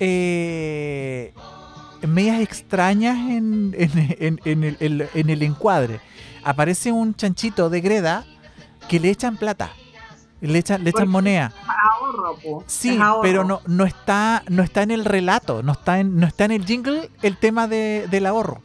[0.00, 1.32] eh,
[2.06, 6.00] medias extrañas en, en- en- en el, en- en el encuadre.
[6.44, 8.24] Aparece un chanchito de greda
[8.88, 9.70] que le echan plata,
[10.40, 11.52] le echan, le echan moneda.
[12.00, 12.64] Ahorro, po.
[12.66, 16.44] Sí, pero no, no está no está en el relato, no está en, no está
[16.46, 18.62] en el jingle el tema de, del ahorro.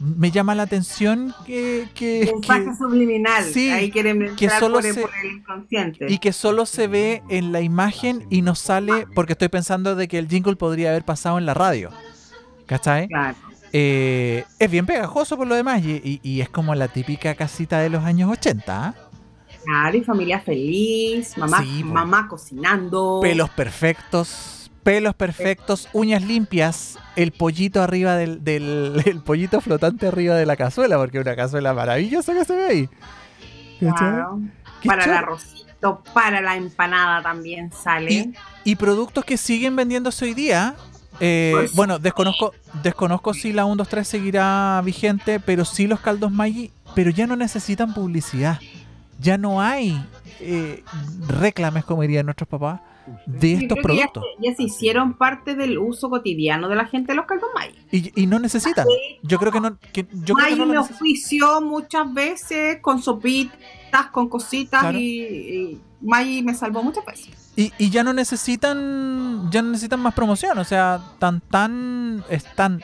[0.00, 3.44] Me llama la atención que, que- Mensaje que- subliminal.
[3.44, 6.06] sí, Ahí quieren que solo por, se- por el inconsciente.
[6.12, 10.08] y que solo se ve en la imagen y no sale porque estoy pensando de
[10.08, 11.90] que el jingle podría haber pasado en la radio.
[12.66, 13.08] ¿Cachai?
[13.08, 13.36] Claro.
[13.76, 17.80] Eh, es bien pegajoso por lo demás y, y- y es como la típica casita
[17.80, 18.86] de los años 80.
[18.86, 18.94] ¿ah?
[19.64, 23.18] Claro, y familia feliz, mamá, Sí, mamá cocinando.
[23.20, 30.36] Pelos perfectos, pelos perfectos, uñas limpias, el pollito arriba del, del el pollito flotante arriba
[30.36, 32.88] de la cazuela, porque es una cazuela maravillosa que se ve ahí.
[33.80, 38.12] Qué Para el arrocito, para la empanada también sale.
[38.12, 40.76] Y, y productos que siguen vendiéndose hoy día.
[41.20, 42.52] Eh, Pues- bueno, desconozco,
[42.82, 47.26] desconozco si la 1, 2, 3 seguirá vigente, pero sí los caldos Maggi, pero ya
[47.26, 48.58] no necesitan publicidad.
[49.20, 50.00] Ya no hay
[50.40, 50.82] eh,
[51.28, 52.80] reclames, como dirían nuestros papás,
[53.26, 54.24] de Yo estos ya productos.
[54.40, 57.78] se- Ya, se hicieron parte del uso cotidiano de la gente de los caldos Maggi.
[57.92, 58.86] Y, y no necesitan.
[59.22, 59.78] Yo creo que no.
[59.92, 64.80] Que, yo creo Maggi que no lo me ofició muchas veces con sopitas, con cositas
[64.80, 64.98] Claro.
[64.98, 67.43] y, y Maggi me salvó muchas veces.
[67.56, 72.82] Y, y ya no necesitan ya no necesitan más promoción o sea tan tan están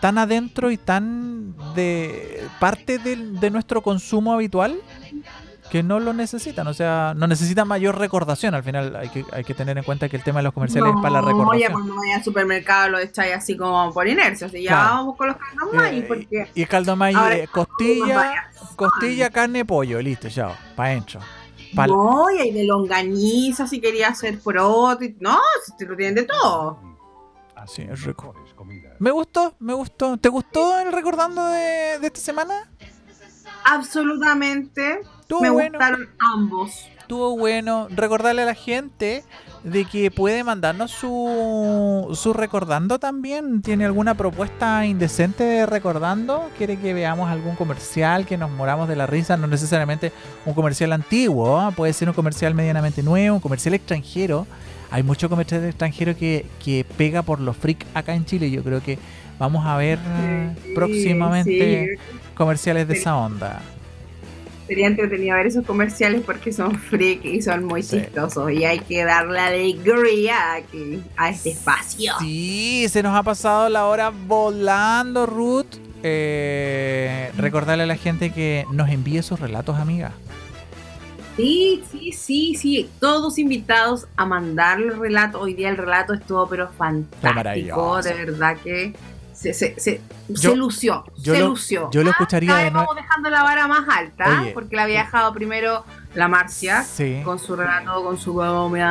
[0.00, 4.80] tan adentro y tan de parte de, nuestro consumo habitual
[5.70, 9.44] que no lo necesitan o sea no necesitan mayor recordación al final hay que, hay
[9.44, 11.32] que tener en cuenta que el tema de los comerciales es para la No, ya
[11.32, 14.46] recordación cuando vaya al supermercado lo echáis así como por inercia.
[14.48, 14.94] Así, ya Claro.
[14.96, 20.00] vamos con los caldos Maggi Eh, porque y caldo Ahora, eh, costilla costilla carne pollo
[20.00, 21.20] listo ya para adentro
[21.74, 24.38] Pal- No, y hay de longaniza si quería hacer
[25.02, 26.78] y- No, si te lo tienen de todo.
[27.66, 28.34] Sí, es rico.
[28.98, 32.68] Me gustó me gustó ¿te gustó el recordando de, de esta semana?
[33.64, 35.00] Absolutamente.
[35.20, 35.78] Estuvo me bueno.
[35.78, 36.88] gustaron ambos.
[37.02, 39.24] Estuvo bueno recordarle a la gente
[39.64, 43.62] de que puede mandarnos su, su recordando también.
[43.62, 46.48] ¿Tiene alguna propuesta indecente de recordando?
[46.56, 49.36] ¿Quiere que veamos algún comercial que nos moramos de la risa?
[49.36, 50.12] No necesariamente
[50.46, 51.70] un comercial antiguo, ¿ah?
[51.70, 54.46] puede ser un comercial medianamente nuevo, un comercial extranjero.
[54.90, 58.50] Hay mucho comercial extranjero que, que pega por los freak acá en Chile.
[58.50, 58.98] Yo creo que
[59.38, 62.18] vamos a ver eh, Sí, próximamente sí.
[62.34, 63.60] comerciales de esa onda.
[64.72, 67.98] Sería entretenido ver esos comerciales porque son freak y son muy Sí.
[68.00, 68.50] chistosos.
[68.52, 70.54] Y hay que darle alegría
[71.18, 72.14] a, este espacio.
[72.20, 75.66] Sí, se nos ha pasado la hora volando, Ruth.
[76.02, 80.12] Eh, recordarle a la gente que nos envíe sus relatos, amiga.
[81.36, 82.90] Sí, sí, sí, sí.
[82.98, 85.38] Todos invitados a mandarle el relato.
[85.38, 88.00] Hoy día el relato estuvo pero fantástico.
[88.00, 88.94] De verdad que
[89.42, 91.04] se, se, se, Yo- se lució.
[91.18, 91.90] yo se lo- lució.
[91.90, 94.40] yo lo escucharía Cada de vamos dejando la vara más alta.
[94.42, 94.52] Oye.
[94.52, 95.84] Porque la había dejado primero
[96.14, 97.20] la Marcia Sí.
[97.24, 98.34] con su relato, con su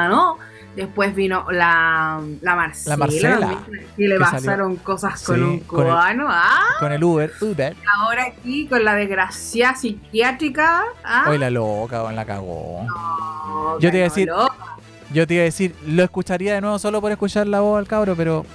[0.09, 0.37] no
[0.75, 2.95] Después vino la, la Marcela.
[2.95, 3.57] La Marcela,
[3.97, 4.19] que le salió.
[4.31, 6.27] pasaron cosas con Sí, un con el- cubano.
[6.29, 7.75] Ah, Con el Uber, Uber.
[7.99, 10.83] ahora aquí con la desgracia psiquiátrica.
[11.03, 12.85] Ah, Hoy la loca, la cagó.
[12.87, 14.47] no, yo te iba a decir- ganó,
[15.13, 17.87] Yo te iba a decir, lo escucharía de nuevo solo por escuchar la voz del
[17.89, 18.45] cabro, pero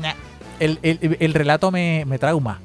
[0.00, 0.14] nah,
[0.60, 2.58] el, el- el relato me, me trauma.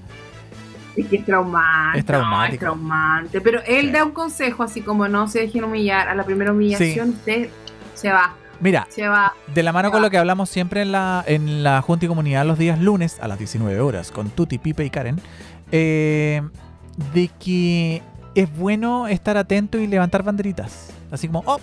[0.95, 1.99] Es que es traumante.
[1.99, 2.47] Es traumático.
[2.47, 3.41] no, es traumante.
[3.41, 3.91] Pero él Sí.
[3.91, 6.09] da un consejo así como no se dejen humillar.
[6.09, 7.49] A la primera humillación usted
[7.95, 8.33] se va.
[8.59, 9.33] Mira, Se va.
[9.55, 12.45] de la mano con lo que hablamos siempre en la, en la Junta y Comunidad
[12.45, 15.19] los días lunes a las 19 horas con Tuti, Pipe y Karen,
[15.71, 16.41] eh,
[17.13, 18.03] de que
[18.35, 20.91] es bueno estar atento y levantar banderitas.
[21.11, 21.59] Así como, oh,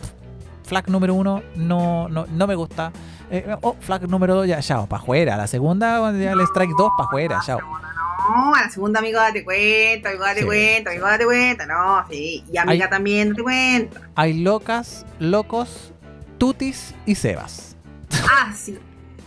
[0.64, 2.90] flag número uno, no, no, no me gusta.
[3.30, 5.36] Eh, oh, flag número dos, ya, ya, para afuera.
[5.36, 7.56] La segunda, cuando ya el strike 2, para afuera, ya.
[7.56, 10.46] No, a la segunda amigo date cuenta, amigo date Sí.
[10.46, 11.66] cuenta, amigo date cuenta.
[11.66, 12.44] No, sí.
[12.52, 14.00] Y amiga Hay- también date cuenta.
[14.14, 15.92] Hay locas, locos,
[16.38, 17.76] tutis y sebas.
[18.30, 18.78] Ah, sí.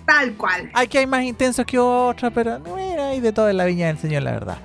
[0.06, 0.70] Tal cual.
[0.74, 3.88] Hay que hay más intensos que otras, pero mira, hay de todo en la viña
[3.88, 4.58] del Señor, la verdad.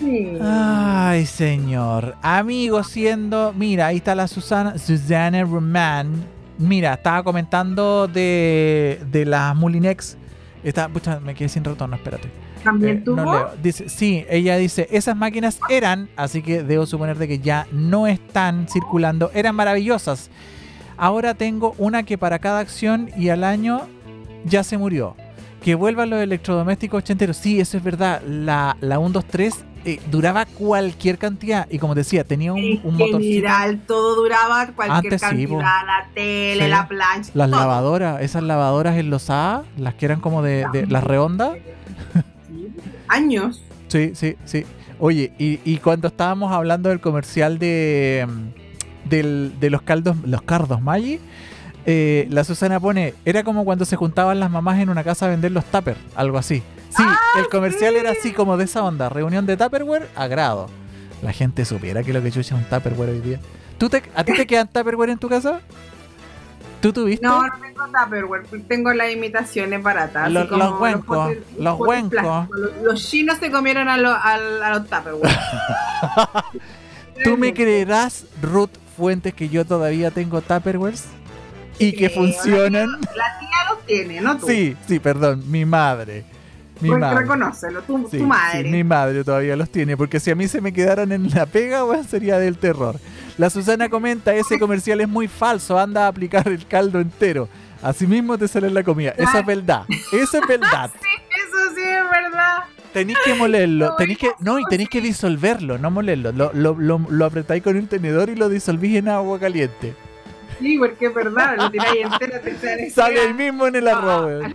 [0.00, 0.38] Sí.
[0.42, 2.16] Ay, señor.
[2.20, 3.52] Amigo, siendo.
[3.56, 4.76] Mira, ahí está la Susana.
[4.78, 6.24] Susana Roman.
[6.58, 10.16] Mira, estaba comentando de, de las Mulinex.
[10.62, 12.30] Está, pucha, me quedé sin retorno, espérate.
[12.62, 13.16] También Eh, tuvo.
[13.16, 13.50] no leo.
[13.62, 18.06] Dice, sí, ella dice, esas máquinas eran, así que debo suponer de que ya no
[18.06, 20.30] están circulando, eran maravillosas.
[20.96, 23.82] Ahora tengo una que para cada acción y al año
[24.44, 25.16] ya se murió.
[25.62, 27.36] Que vuelvan los electrodomésticos ochenteros.
[27.36, 28.22] Sí, eso es verdad.
[28.22, 31.66] La, la 123 eh, duraba cualquier cantidad.
[31.70, 33.18] Y como decía, tenía un, En un motorcito.
[33.20, 36.70] general, todo duraba cualquier Antes cantidad, la tele, Sí.
[36.70, 37.30] la plancha.
[37.34, 37.60] Las todo.
[37.60, 41.52] lavadoras, esas lavadoras enlosadas, las que eran como de, de las redondas.
[42.48, 42.68] Sí,
[43.08, 43.62] Años.
[43.88, 44.64] Sí, sí, sí.
[44.98, 48.26] Oye, y, y cuando estábamos hablando del comercial de,
[49.04, 51.20] del- de los caldos, los cardos Maggi,
[51.86, 55.28] eh, la Susana pone, era como cuando se juntaban las mamás en una casa a
[55.28, 56.62] vender los tupper, algo así.
[56.96, 57.02] Sí,
[57.38, 58.00] el comercial sí.
[58.00, 60.68] era así como de esa onda, reunión de tupperware, agrado.
[61.22, 63.40] La gente supiera que lo que chucha es un tupperware hoy día.
[63.78, 65.60] ¿Tú te, ¿A ti te quedan tupperware en tu casa?
[66.80, 67.26] ¿Tú tuviste?
[67.26, 70.24] No, no tengo Tupperware, tengo las imitaciones baratas.
[70.24, 72.48] así Los- como los huencos, los huencos.
[72.50, 75.32] Los, los chinos se comieron a, los a, a los Tupperware.
[77.24, 81.06] ¿Tú me creerás, Ruth Fuentes, que yo todavía tengo tupperwares?
[81.78, 82.90] Y que funcionan.
[83.16, 84.46] La tía los tiene, ¿no tú?
[84.46, 86.24] Sí, sí, perdón, mi madre.
[86.80, 87.20] Mi Pues madre.
[87.20, 88.62] reconócelo, tu, Sí, tu madre.
[88.64, 91.46] sí, mi madre todavía los tiene, porque si a mí se me quedaran en la
[91.46, 92.96] pega, sería del terror.
[93.38, 97.48] La Susana comenta, ese comercial es muy falso, anda a aplicar el caldo entero.
[97.82, 99.10] Así mismo te sale la comida.
[99.16, 99.84] Eso es verdad.
[100.12, 100.90] Eso es verdad.
[100.94, 102.58] Eso sí es verdad.
[102.92, 106.32] Tenéis que molerlo, No, tenéis que, no, y tenéis que disolverlo, no molerlo.
[106.32, 109.94] Lo, lo, lo, lo apretáis con un tenedor y lo disolvís en agua caliente.
[110.60, 112.90] Sí, porque es verdad, lo tiráis entero, te sale.
[112.94, 114.44] Sale el mismo en el arroz.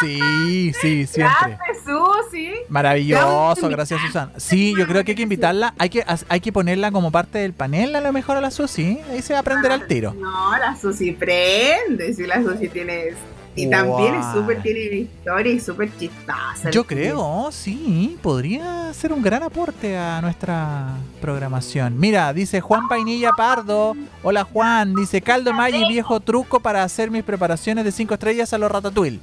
[0.00, 1.36] Sí, sí, siempre.
[1.40, 2.52] Grande, Susi.
[2.68, 4.32] Maravilloso, gracias Susana.
[4.36, 7.52] Sí, yo creo que hay que invitarla, hay que, hay que ponerla como parte del
[7.52, 10.14] panel a lo mejor a la Susi, ahí se va a aprender al tiro.
[10.14, 13.14] No, la Susi prende, si la Susi tiene...
[13.56, 16.70] Y también es súper, tiene historia y súper chistosa.
[16.70, 21.98] Yo creo, sí, podría ser un gran aporte a nuestra programación.
[21.98, 23.96] Mira, dice Juan Painilla Pardo.
[24.22, 28.58] Hola Juan, dice Caldo Maggi, viejo truco para hacer mis preparaciones de 5 estrellas a
[28.58, 29.18] los ratatouille.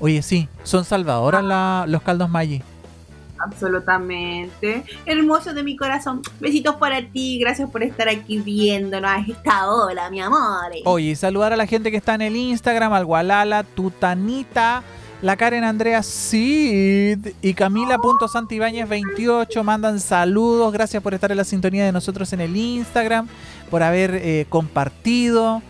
[0.00, 2.62] Oye, sí, son salvadoras la- los caldos Maggi.
[3.38, 4.82] Absolutamente.
[5.04, 6.22] Hermoso de mi corazón.
[6.40, 7.38] Besitos para ti.
[7.38, 10.70] Gracias por estar aquí viéndonos a esta hora, mi amor.
[10.84, 14.82] Oye, y saludar a la gente que está en el Instagram, al Gualala, Tutanita,
[15.22, 20.72] la Karen Andrea Sid y Camila.santibáñez28 mandan saludos.
[20.72, 23.28] Gracias por estar en la sintonía de nosotros en el Instagram,
[23.70, 25.62] por haber eh, compartido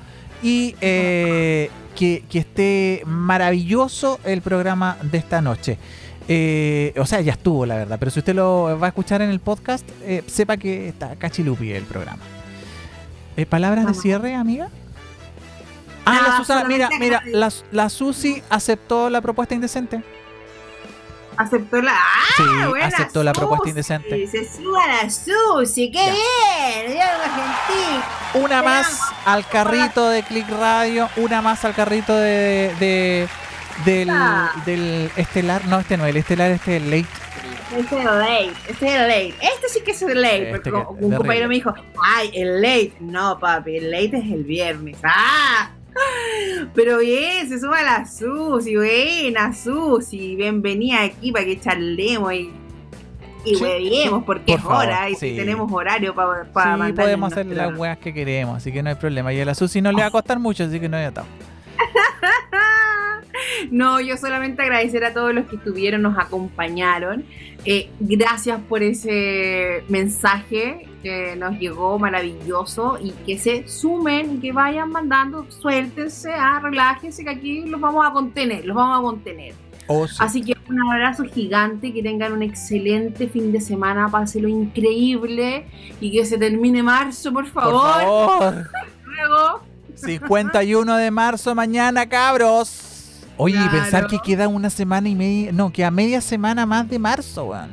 [0.42, 5.78] y eh, que, que esté maravilloso el programa de esta noche.
[6.28, 9.30] Eh, o sea, ya estuvo, la verdad, pero si usted lo va a escuchar en
[9.30, 12.22] el podcast, eh, sepa que está cachilupi el programa.
[13.36, 14.02] Eh, ¿Palabras de Vamos.
[14.02, 14.68] cierre, amiga?
[16.04, 20.02] Ah, la Ah, Susana, mira, mira, la, la Susi aceptó la propuesta indecente.
[21.36, 21.92] Aceptó la.
[21.92, 22.22] ¡Ah!
[22.36, 23.70] Sí, buena aceptó la propuesta Susi.
[23.70, 24.26] indecente.
[24.28, 25.90] Se suba la Susi.
[25.90, 26.12] ¡Qué Ya.
[26.12, 26.92] bien!
[26.92, 28.42] Dios gentil.
[28.42, 29.18] Una Te más amo.
[29.26, 33.28] al carrito de Click Radio, una más al carrito de, de-
[33.84, 34.52] del, Ah.
[34.64, 37.06] del estelar, no, este no, el estelar, este late.
[37.76, 39.34] Este es el late, este es el late.
[39.40, 40.50] Este sí que es el late.
[40.52, 42.92] Este porque que- un compañero me dijo, ay, el late.
[43.00, 44.96] No, papi, el late es el viernes.
[45.02, 45.70] ¡Ah!
[46.74, 50.36] Pero bien, se suma la Susi, buena Susi.
[50.36, 52.50] Bienvenida aquí para que charlemos y,
[53.44, 55.36] y Sí, hueviemos, porque por es favor, hora y sí.
[55.36, 58.96] tenemos horario para sí, mandar podemos hacer las weas que queremos, así que no hay
[58.96, 59.32] problema.
[59.32, 61.26] Y a la Susi no le va a costar mucho, así que no hay atado.
[63.70, 67.24] No, yo solamente agradecer a todos los que estuvieron, nos acompañaron.
[67.64, 74.90] Eh, gracias por ese mensaje que nos llegó maravilloso y que se sumen, que vayan
[74.90, 79.54] mandando, suéltense, ah, relájense, que aquí los vamos a contener, los vamos a contener.
[79.86, 80.16] Oh, sí.
[80.18, 85.66] Así que un abrazo gigante, que tengan un excelente fin de semana, pásenlo increíble
[86.00, 87.82] y que se termine marzo, por Por favor.
[88.40, 88.70] favor.
[89.04, 89.60] Luego,
[89.94, 93.22] 51 de marzo mañana, cabros.
[93.36, 93.70] Oye, Claro.
[93.70, 97.70] pensar que queda una semana y media, no, queda media semana más de marzo, weón.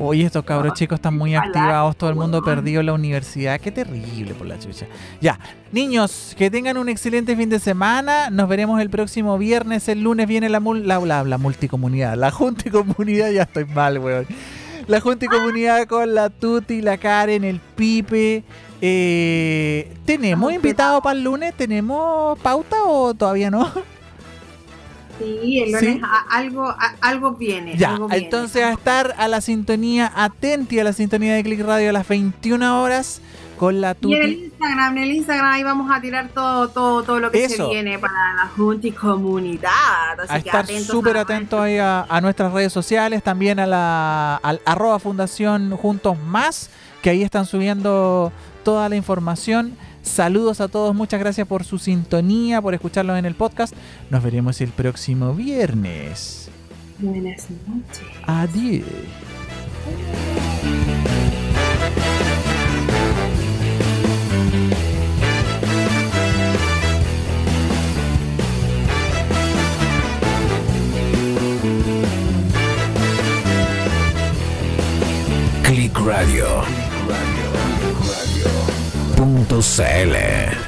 [0.00, 2.44] Oye, estos cabros chicos están muy activados, todo el mundo weón.
[2.56, 4.86] perdió la universidad, qué terrible por la chucha.
[5.20, 5.38] Ya,
[5.72, 10.26] niños, que tengan un excelente fin de semana, nos veremos el próximo viernes, el lunes
[10.28, 14.26] viene la, mul- la, la, la multicomunidad, la junta y comunidad, ya estoy mal, weón.
[14.86, 18.42] La junta y comunidad con la Tuti, la Karen, el Pipe.
[18.80, 21.52] Eh, ¿Tenemos invitado para el lunes?
[21.54, 23.70] ¿Tenemos pauta o todavía no?
[25.18, 26.00] sí, el lunes ¿Sí?
[26.02, 27.76] a- algo, a- algo viene.
[27.76, 28.24] Ya, algo viene.
[28.24, 32.06] entonces a estar a la sintonía, atenti a la sintonía de Click Radio a las
[32.08, 33.20] 21 horas
[33.58, 34.44] con la Y en el tuti.
[34.44, 37.66] Instagram, en el Instagram ahí vamos a tirar todo, todo, todo lo que Eso.
[37.66, 40.20] se viene para la Junta y comunidad.
[40.20, 44.36] Así A que estar súper atentos ahí a, a nuestras redes sociales, también a la
[44.36, 46.70] al arroba fundación juntos más,
[47.02, 48.32] que ahí están subiendo
[48.64, 49.76] toda la información.
[50.08, 53.74] Saludos a todos, muchas gracias por su sintonía, por escucharlos en el podcast.
[54.10, 56.50] Nos veremos el próximo viernes.
[56.98, 58.02] Buenas noches.
[58.26, 58.84] Adiós.
[75.62, 76.97] Click Radio.
[79.18, 80.67] Punto CL.